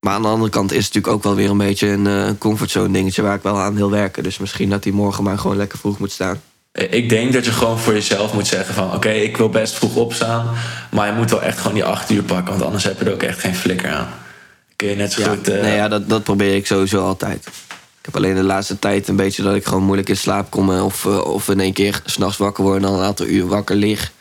[0.00, 2.92] Maar aan de andere kant is het natuurlijk ook wel weer een beetje een comfortzone
[2.92, 4.22] dingetje waar ik wel aan wil werken.
[4.22, 6.40] Dus misschien dat hij morgen maar gewoon lekker vroeg moet staan.
[6.72, 8.94] Ik denk dat je gewoon voor jezelf moet zeggen van...
[8.94, 10.50] oké, ik wil best vroeg opstaan...
[10.90, 12.52] maar je moet wel echt gewoon die acht uur pakken...
[12.52, 14.08] want anders heb je er ook echt geen flikker aan.
[14.84, 15.48] Kun je net zo Ja, goed...
[15.48, 17.46] eh, nee, ja dat, dat probeer ik sowieso altijd.
[17.98, 20.72] Ik heb alleen de laatste tijd een beetje dat ik gewoon moeilijk in slaap kom.
[20.72, 23.46] eh, Of, eh, of in één keer s'nachts wakker word en dan een aantal uur
[23.46, 24.12] wakker lig.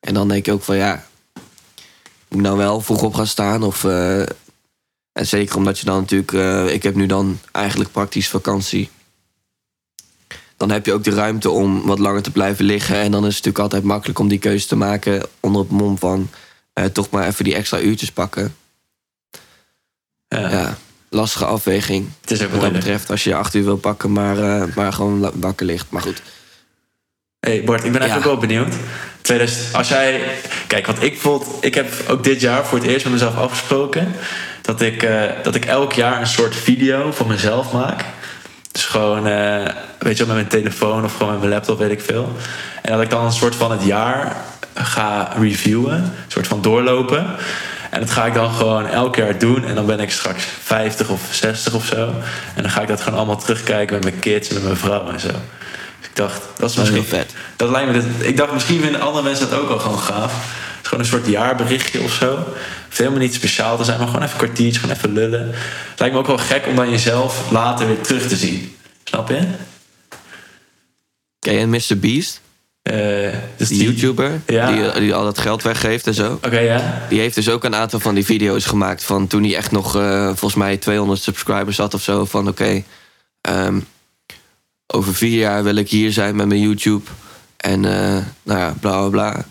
[0.00, 1.04] En dan denk ik ook van ja,
[2.28, 3.62] moet ik nou wel vroeg op gaan staan?
[3.62, 6.32] Of, en zeker omdat je dan natuurlijk,
[6.72, 8.90] ik heb nu dan eigenlijk praktisch vakantie.
[10.56, 12.96] Dan heb je ook de ruimte om wat langer te blijven liggen.
[12.96, 15.98] En dan is het natuurlijk altijd makkelijk om die keuze te maken onder het mom
[15.98, 16.30] van
[16.92, 18.54] toch maar even die extra uurtjes pakken.
[20.28, 20.76] Ja,
[21.08, 22.08] lastige afweging.
[22.20, 24.74] Het is ook Wat dat betreft, als je je acht uur wil pakken, maar, eh,
[24.74, 25.86] maar gewoon wakker ligt.
[25.88, 26.22] Maar goed.
[27.40, 28.74] hey Bart, ik ben eigenlijk ook wel benieuwd.
[29.20, 30.20] 2000, als jij,
[30.66, 34.14] kijk, wat ik vond, ik heb ook dit jaar voor het eerst met mezelf afgesproken
[34.62, 38.04] dat ik, eh, dat ik elk jaar een soort video van mezelf maak.
[38.72, 41.90] Dus gewoon, eh, weet je wel, met mijn telefoon of gewoon met mijn laptop, weet
[41.90, 42.32] ik veel.
[42.82, 44.36] En dat ik dan een soort van het jaar
[44.74, 47.36] ga reviewen, een soort van doorlopen.
[47.90, 49.64] En dat ga ik dan gewoon elk jaar doen.
[49.64, 52.12] En dan ben ik straks 50 of 60 of zo.
[52.54, 55.08] En dan ga ik dat gewoon allemaal terugkijken met mijn kids en met mijn vrouw
[55.08, 55.28] en zo.
[55.28, 57.34] Dus ik dacht, dat is Dat is misschien vet.
[57.56, 60.32] Dat lijkt me dit, ik dacht, misschien vinden andere mensen dat ook wel gewoon gaaf.
[60.32, 62.36] Het is gewoon een soort jaarberichtje of zo.
[62.36, 62.46] Het
[62.84, 65.46] hoeft helemaal niet speciaal te zijn, maar gewoon even een kwartiertje, gewoon even lullen.
[65.90, 68.76] Het lijkt me ook wel gek om dan jezelf later weer terug te zien.
[69.04, 69.40] Snap je?
[71.38, 71.98] Ken je Mr.
[71.98, 72.40] Beast?
[73.56, 74.40] Dus Die YouTuber?
[74.46, 74.72] Ja.
[74.72, 76.32] Die, die al dat geld weggeeft en zo.
[76.32, 77.06] Oké, ja.
[77.08, 79.96] Die heeft dus ook een aantal van die video's gemaakt van toen hij echt nog
[79.96, 82.24] eh, volgens mij 200 subscribers had of zo.
[82.24, 82.82] Van oké,
[83.40, 83.80] ehm,
[84.86, 87.04] over vier jaar wil ik hier zijn met mijn YouTube.
[87.56, 89.46] En eh, nou ja, bla bla bla.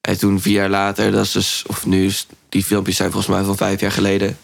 [0.00, 3.34] En toen vier jaar later, dat is dus, of nu, is, die filmpjes zijn volgens
[3.34, 4.38] mij van vijf jaar geleden.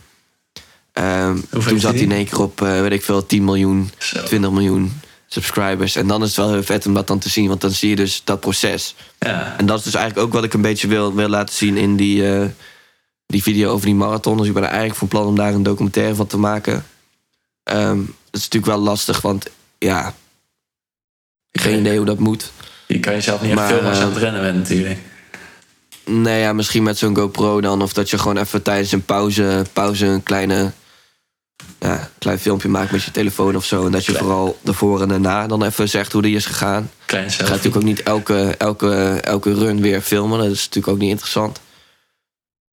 [0.92, 2.02] Heeft toen zat hij?
[2.02, 4.22] in één keer op, weet ik veel, 10 miljoen, Zo.
[4.22, 4.92] 20 miljoen
[5.32, 5.96] subscribers.
[5.96, 7.88] En dan is het wel heel vet om dat dan te zien, want dan zie
[7.88, 8.94] je dus dat proces.
[9.18, 9.54] Ja.
[9.58, 11.96] En dat is dus eigenlijk ook wat ik een beetje wil, wil laten zien in
[11.96, 12.46] die, eh,
[13.26, 14.36] die video over die marathon.
[14.36, 16.86] Dus ik ben er eigenlijk van plan om daar een documentaire van te maken.
[17.62, 18.00] Ehm
[18.32, 20.14] dat is natuurlijk wel lastig, want ja,
[21.52, 22.52] geen idee hoe dat moet.
[22.86, 24.98] Je kan jezelf niet echt Maar, filmen als je eh, aan het rennen bent natuurlijk.
[26.04, 27.82] Nee, ja, misschien met zo'n GoPro dan.
[27.82, 30.72] Of dat je gewoon even tijdens een pauze, pauze een kleine,
[31.78, 33.86] ja, klein filmpje maakt met je telefoon of zo.
[33.86, 34.24] En dat je Klein.
[34.26, 36.90] vooral ervoor en daarna dan even zegt hoe die is gegaan.
[37.06, 37.54] Klein Ik ga selfie.
[37.54, 40.38] natuurlijk ook niet elke, elke, elke run weer filmen.
[40.38, 41.60] Dat is natuurlijk ook niet interessant.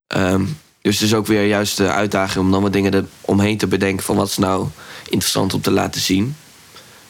[0.06, 0.44] Ehm,
[0.82, 3.66] dus het is ook weer juist de uitdaging om dan wat dingen er omheen te
[3.66, 4.66] bedenken van wat is nou
[5.08, 6.36] interessant om te laten zien.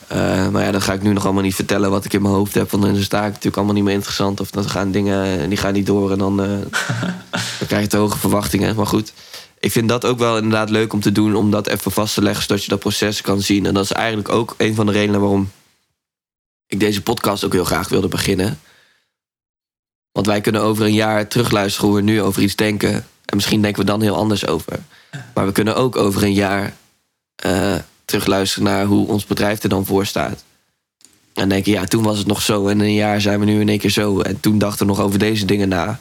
[0.09, 2.35] Eh, maar ja, dat ga ik nu nog allemaal niet vertellen wat ik in mijn
[2.35, 2.71] hoofd heb.
[2.71, 4.41] Want dan is het daar natuurlijk allemaal niet meer interessant.
[4.41, 6.49] Of dan gaan dingen die gaan niet door en dan, eh,
[7.59, 8.77] dan krijg je te hoge verwachtingen.
[8.77, 9.13] Maar goed,
[9.61, 11.35] ik vind dat ook wel inderdaad leuk om te doen.
[11.35, 13.67] Om dat even vast te leggen, zodat je dat proces kan zien.
[13.67, 15.51] En dat is eigenlijk ook een van de redenen waarom
[16.67, 18.61] ik deze podcast ook heel graag wilde beginnen.
[20.13, 22.93] Want wij kunnen over een jaar terugluisteren hoe we nu over iets denken.
[23.25, 24.79] En misschien denken we dan heel anders over.
[25.35, 26.77] Maar we kunnen ook over een jaar
[27.35, 30.45] eh, terugluisteren naar hoe ons bedrijf er dan voor staat.
[31.35, 32.69] En denken, ja, toen was het nog zo.
[32.69, 34.21] En in een jaar zijn we nu in één keer zo.
[34.21, 36.01] En toen dachten we nog over deze dingen na.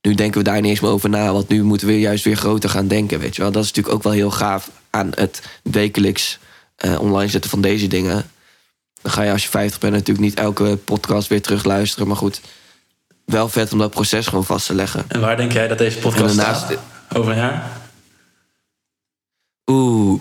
[0.00, 1.32] Nu denken we daar niet eens meer over na.
[1.32, 3.18] Want nu moeten we juist weer groter gaan denken.
[3.18, 3.52] Weet je wel?
[3.52, 6.38] Dat is natuurlijk ook wel heel gaaf aan het wekelijks
[6.76, 8.30] eh, online zetten van deze dingen.
[9.02, 12.06] Dan ga je als je 50 bent natuurlijk niet elke podcast weer terug luisteren.
[12.08, 12.40] Maar goed,
[13.24, 15.04] wel vet om dat proces gewoon vast te leggen.
[15.08, 16.78] En waar denk jij dat deze podcast daarnaast- staat?
[17.14, 17.70] Over een jaar?
[19.70, 20.20] Oeh,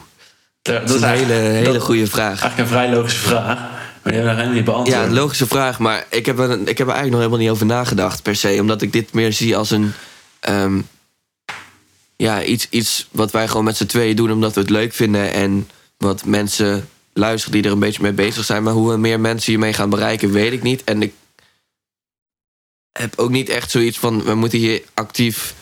[0.62, 2.28] Dat, dat is een hele, hele goede vraag.
[2.42, 3.60] Eigenlijk een vrij logische vraag.
[4.06, 5.10] Maar hebben we nog helemaal niet beantwoord.
[5.10, 7.65] Ja, logische vraag, maar ik heb, er, ik heb er eigenlijk nog helemaal niet over
[7.65, 8.58] nagedacht per se.
[8.60, 9.94] Omdat ik dit meer zie als een.
[10.39, 10.82] ehm,
[12.15, 15.34] ja, iets, iets wat wij gewoon met z'n tweeën doen omdat we het leuk vinden.
[15.34, 18.63] En wat mensen luisteren die er een beetje mee bezig zijn.
[18.63, 20.84] Maar hoe we meer mensen hiermee gaan bereiken, weet ik niet.
[20.84, 21.13] En ik
[22.91, 24.24] heb ook niet echt zoiets van.
[24.24, 25.54] We moeten hier actief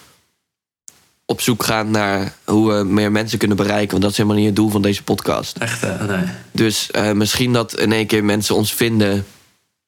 [1.26, 3.90] op zoek gaan naar hoe we meer mensen kunnen bereiken.
[3.90, 5.58] Want dat is helemaal niet het doel van deze podcast.
[5.58, 6.26] Echt, eh, nee.
[6.52, 9.26] Dus eh, misschien dat in één keer mensen ons vinden.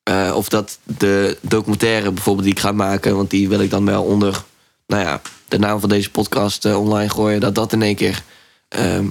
[0.03, 3.85] eh, of dat de documentaire bijvoorbeeld die ik ga maken, want die wil ik dan
[3.85, 4.43] wel onder
[4.87, 8.21] nou ja, de naam van deze podcast online gooien, dat dat in één keer
[8.67, 9.05] ehm,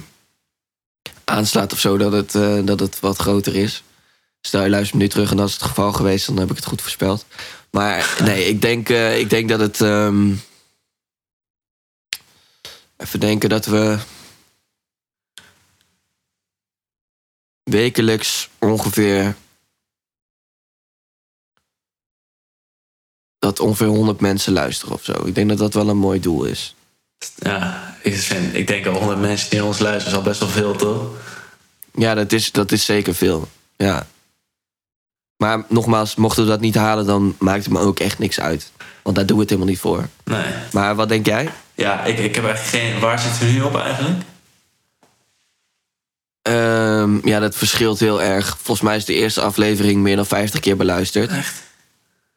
[1.23, 2.31] aanslaat of zo, dat het,
[2.67, 3.83] dat het wat groter is.
[4.41, 6.65] Stel je luistert nu terug en dat is het geval geweest, dan heb ik het
[6.65, 7.25] goed voorspeld.
[7.71, 9.81] Maar nee, ik denk, ik denk dat het.
[9.81, 10.31] ehm,
[12.97, 13.97] even denken dat we.
[17.63, 19.35] wekelijks ongeveer.
[23.45, 25.25] dat ongeveer 100 mensen luisteren of zo.
[25.25, 26.75] Ik denk dat dat wel een mooi doel is.
[27.35, 30.39] Ja, ik, vind, ik denk al 100 mensen die naar ons luisteren is al best
[30.39, 31.09] wel veel, toch?
[31.93, 33.47] Ja, dat is, dat is zeker veel.
[33.75, 34.07] Ja.
[35.37, 38.71] Maar nogmaals, mochten we dat niet halen, dan maakt het me ook echt niks uit.
[39.03, 40.07] Want daar doen we het helemaal niet voor.
[40.23, 40.53] Nee.
[40.71, 41.49] Maar wat denk jij?
[41.73, 42.99] Ja, ik, ik heb echt geen...
[42.99, 44.21] Waar zitten we nu op eigenlijk?
[46.41, 48.57] Ehm, ja, dat verschilt heel erg.
[48.61, 51.31] Volgens mij is de eerste aflevering meer dan 50 keer beluisterd.
[51.31, 51.63] Echt?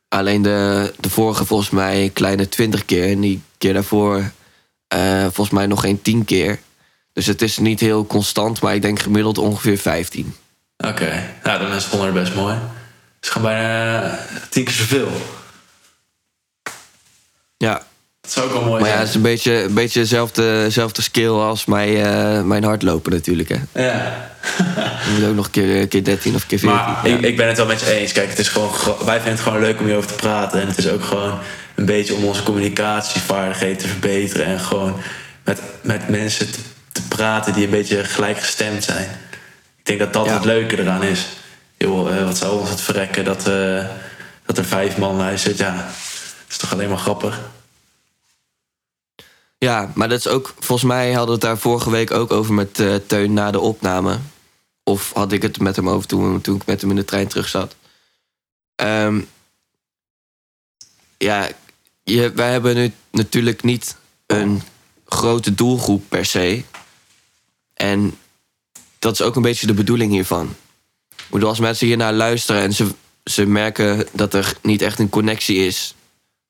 [0.08, 3.10] Alleen de, de vorige volgens mij een kleine 20 keer.
[3.10, 4.30] En die keer daarvoor
[4.88, 6.58] eh, volgens mij nog geen 10 keer.
[7.12, 10.34] Dus het is niet heel constant, maar ik denk gemiddeld ongeveer 15.
[10.76, 11.34] Oké.
[11.42, 12.56] Nou, dan is 100 best mooi.
[13.20, 14.12] Het is gewoon bijna eh,
[14.48, 15.08] tien keer zoveel.
[17.56, 17.82] Ja,
[18.20, 19.08] Dat zou ook wel mooi Maar ja, het zijn.
[19.08, 23.48] is een beetje, een beetje dezelfde, dezelfde skill als mijn, eh, mijn hardlopen natuurlijk.
[23.48, 23.82] Hè.
[23.82, 24.26] Ja.
[25.04, 26.78] Je moet ook nog een keer, een keer 13 of keer 14.
[26.78, 27.16] Maar ja.
[27.16, 28.12] ik, ik ben het wel met je eens.
[28.12, 28.70] Kijk, het is gewoon,
[29.04, 30.60] wij vinden het gewoon leuk om hierover te praten.
[30.60, 31.38] En het is ook gewoon
[31.74, 34.46] een beetje om onze communicatievaardigheden te verbeteren.
[34.46, 34.96] En gewoon
[35.44, 36.58] met, met mensen te,
[36.92, 39.08] te praten die een beetje gelijkgestemd zijn.
[39.78, 40.32] Ik denk dat dat Ja.
[40.34, 41.26] het leuke eraan is.
[41.78, 43.88] Joh, eh, wat zou ons het verrekken dat, eh,
[44.46, 45.58] dat er vijf man luistert.
[45.58, 47.40] Ja, dat is toch alleen maar grappig.
[49.58, 52.54] Ja, maar dat is ook, volgens mij hadden we het daar vorige week ook over
[52.54, 54.18] met eh, Teun na de opname.
[54.82, 57.28] Of had ik het met hem over toen, toen ik met hem in de trein
[57.28, 57.76] terug zat.
[58.74, 59.20] Ehm,
[61.16, 61.48] ja,
[62.02, 64.62] je, wij hebben nu natuurlijk niet een
[65.06, 66.62] grote doelgroep per se.
[67.74, 68.18] En
[68.98, 70.56] dat is ook een beetje de bedoeling hiervan.
[71.32, 75.66] Ik als mensen hiernaar luisteren en ze, ze merken dat er niet echt een connectie
[75.66, 75.94] is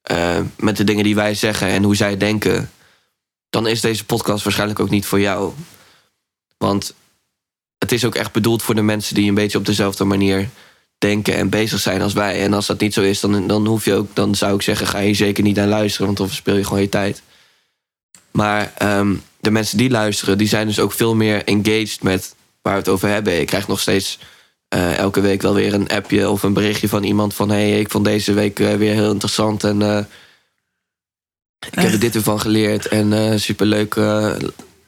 [0.02, 2.70] eh, met de dingen die wij zeggen en hoe zij denken,
[3.50, 5.52] dan is deze podcast waarschijnlijk ook niet voor jou.
[6.56, 6.94] Want
[7.78, 10.48] het is ook echt bedoeld voor de mensen die een beetje op dezelfde manier
[10.98, 12.42] denken en bezig zijn als wij.
[12.42, 14.86] En als dat niet zo is, dan, dan hoef je ook, dan zou ik zeggen,
[14.86, 17.22] ga je zeker niet naar luisteren, want dan verspil je gewoon je tijd.
[18.30, 22.72] Maar ehm, de mensen die luisteren, die zijn dus ook veel meer engaged met waar
[22.72, 23.40] we het over hebben.
[23.40, 24.18] Ik krijg nog steeds
[24.68, 27.90] eh, elke week wel weer een appje of een berichtje van iemand van hey, ik
[27.90, 29.98] vond deze week eh, weer heel interessant en eh,
[31.66, 33.94] ik heb er dit ervan geleerd en eh superleuk.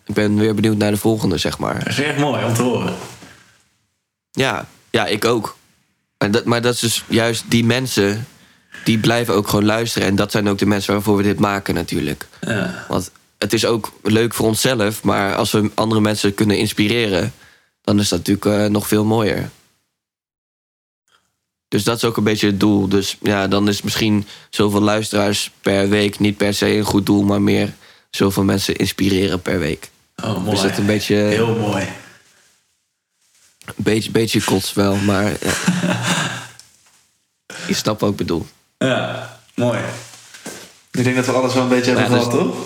[0.07, 1.79] ik ben weer benieuwd naar de volgende, zeg maar.
[1.79, 2.95] Dat is echt mooi om te horen.
[4.31, 5.57] Ja, ja, ik ook.
[6.17, 8.27] En dat, maar dat is dus juist die mensen,
[8.85, 10.09] die blijven ook gewoon luisteren.
[10.09, 12.27] En dat zijn ook de mensen waarvoor we dit maken natuurlijk.
[12.41, 12.85] Ja.
[12.89, 17.33] Want het is ook leuk voor onszelf, maar als we andere mensen kunnen inspireren,
[17.83, 19.51] dan is dat natuurlijk nog veel mooier.
[21.71, 22.89] Dus dat is ook een beetje het doel.
[22.89, 27.23] Dus ja, dan is misschien zoveel luisteraars per week niet per se een goed doel,
[27.23, 27.75] maar meer
[28.11, 29.91] zoveel mensen inspireren per week.
[30.25, 30.51] Oh, mooi.
[30.51, 31.89] Dus dat een beetje, Heel mooi.
[33.65, 35.55] een beetje, beetje kots wel, maar ja.
[37.69, 38.47] je snapt wat ik bedoel.
[38.79, 39.81] Ja, mooi.
[40.91, 42.57] Ik denk dat we alles wel een beetje hebben Ja, gehad, dus- toch?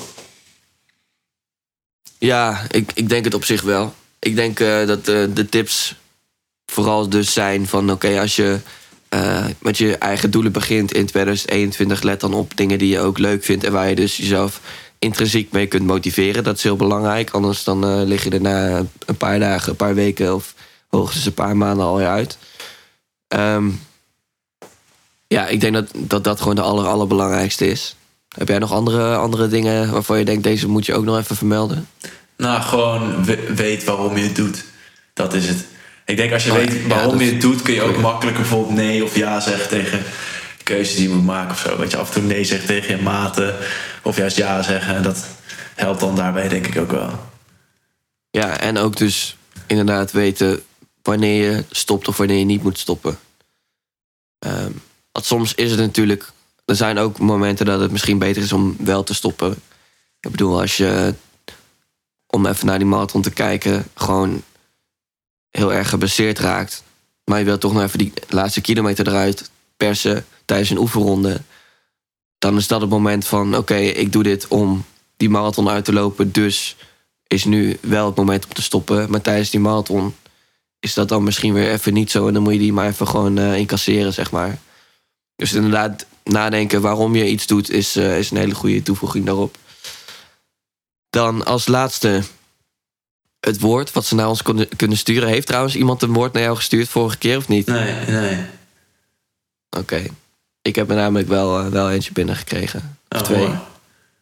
[2.19, 3.95] Ja, ik, ik denk het op zich wel.
[4.19, 5.95] Ik denk eh, dat eh, de tips
[6.67, 7.91] vooral dus zijn van...
[7.91, 8.61] oké, als je
[9.15, 12.03] eh, met je eigen doelen begint in 2021...
[12.03, 13.65] let dan op dingen die je ook leuk vindt...
[13.65, 14.61] en waar je dus jezelf
[14.99, 16.45] intrinsiek mee kunt motiveren.
[16.45, 17.31] Dat is heel belangrijk.
[17.31, 20.35] Anders dan eh, lig je er na een paar dagen, een paar weken...
[20.35, 20.55] of
[20.89, 22.39] hoogstens een paar maanden alweer uit.
[23.29, 23.71] Ehm,
[25.27, 27.97] ja, ik denk dat, dat dat gewoon de aller, allerbelangrijkste is.
[28.29, 30.43] Heb jij nog andere, andere dingen waarvan je denkt...
[30.43, 31.89] deze moet je ook nog even vermelden?
[32.37, 34.65] Nou, gewoon we- weet waarom je het doet.
[35.13, 35.73] Dat is het.
[36.05, 38.43] Ik denk als je Oh weet waarom dat je het doet, kun je ook makkelijker
[38.43, 40.03] bijvoorbeeld nee of ja zeggen tegen
[40.63, 41.79] keuzes die je moet maken of zo.
[41.79, 43.57] Weet je, af en toe nee zeggen tegen je maten
[44.03, 45.03] of juist ja zeggen.
[45.03, 45.27] Dat
[45.75, 47.11] helpt dan daarbij denk ik ook wel.
[48.31, 49.37] Ja, en ook dus
[49.67, 50.63] inderdaad weten
[51.03, 53.19] wanneer je stopt of wanneer je niet moet stoppen.
[54.39, 54.71] Ehm,
[55.13, 56.33] want soms is het natuurlijk.
[56.65, 59.53] Er zijn ook momenten dat het misschien beter is om wel te stoppen.
[60.21, 61.15] Ik bedoel, als je.
[62.27, 64.43] Om even naar die marathon te kijken, gewoon
[65.59, 66.83] heel erg geblesseerd raakt.
[67.25, 71.41] Maar je wilt toch nog even die laatste kilometer eruit persen tijdens een oefenronde.
[72.39, 74.85] Dan is dat het moment van: oké, ik doe dit om
[75.17, 76.33] die marathon uit te lopen.
[76.33, 76.77] Dus
[77.27, 79.11] is nu wel het moment om te stoppen.
[79.11, 80.15] Maar tijdens die marathon
[80.81, 82.27] is dat dan misschien weer even niet zo.
[82.27, 84.59] En dan moet je die maar even gewoon eh, incasseren, zeg maar.
[85.37, 89.57] Dus inderdaad, nadenken waarom je iets doet, is, eh, is een hele goede toevoeging daarop.
[91.11, 92.23] Dan als laatste
[93.45, 95.29] het woord wat ze naar ons konden, kunnen sturen.
[95.29, 97.67] Heeft trouwens iemand een woord naar jou gestuurd vorige keer of niet?
[97.67, 98.45] Nee, nee.
[99.79, 100.03] Oké.
[100.63, 102.99] Ik heb er namelijk wel, eh, wel eentje binnengekregen.
[103.09, 103.49] Of Oh, twee.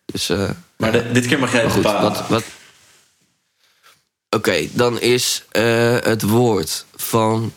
[0.04, 2.28] Dus eh, Maar de- dit keer mag jij het goed, wat.
[2.28, 2.44] wat...
[4.30, 7.52] Oké, dan is eh, het woord van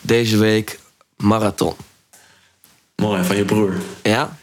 [0.00, 0.78] deze week
[1.16, 1.74] marathon.
[2.96, 3.74] Mooi, van je broer.
[4.02, 4.36] Ja?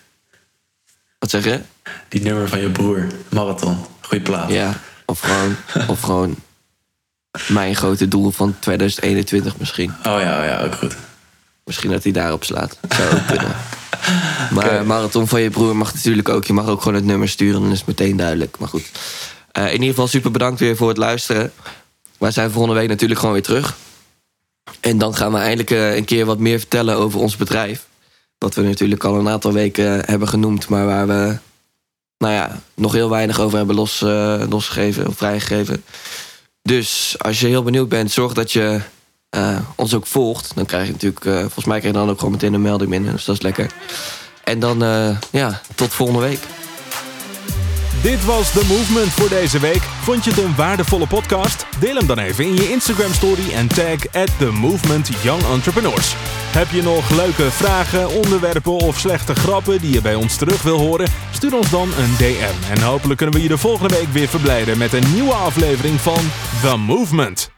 [1.19, 1.61] Wat zeg je?
[2.09, 3.07] Die nummer van je broer.
[3.29, 3.77] Marathon.
[4.01, 4.49] Goeie plaat.
[4.49, 5.55] Ja, of gewoon,
[5.93, 6.35] of gewoon
[7.47, 9.89] mijn grote doel van 2021 misschien.
[9.89, 10.95] Oh ja, oh ja, ook goed.
[11.63, 12.77] Misschien dat hij daarop slaat.
[12.89, 13.55] Zou ook kunnen.
[14.51, 16.45] Maar marathon van je broer mag natuurlijk ook.
[16.45, 18.57] Je mag ook gewoon het nummer sturen, dan is het meteen duidelijk.
[18.59, 18.91] Maar goed.
[19.51, 21.51] Eh, in ieder geval super bedankt weer voor het luisteren.
[22.17, 23.77] Wij zijn volgende week natuurlijk gewoon weer terug.
[24.79, 27.85] En dan gaan we eindelijk eh, een keer wat meer vertellen over ons bedrijf.
[28.37, 31.37] Wat we natuurlijk al een aantal weken hebben genoemd, maar waar we
[32.17, 35.83] nou ja, nog heel weinig over hebben los, eh, losgegeven of vrijgegeven.
[36.67, 38.79] Dus als je heel benieuwd bent, zorg dat je
[39.29, 40.51] eh, ons ook volgt.
[40.55, 42.89] Dan krijg je natuurlijk, eh, volgens mij krijg je dan ook gewoon meteen een melding
[42.89, 43.11] binnen.
[43.11, 43.71] Dus dat is lekker.
[44.43, 46.39] En dan, eh, ja, tot volgende week.
[48.01, 49.81] Dit was The Movement voor deze week.
[49.81, 51.65] Vond je het een waardevolle podcast?
[51.79, 56.13] Deel hem dan even in je Instagram story en tag at The Movement Young Entrepreneurs.
[56.51, 60.77] Heb je nog leuke vragen, onderwerpen of slechte grappen die je bij ons terug wil
[60.77, 61.09] horen?
[61.31, 62.71] Stuur ons dan een DM.
[62.71, 66.21] En hopelijk kunnen we je de volgende week weer verblijden met een nieuwe aflevering van
[66.61, 67.56] The Movement.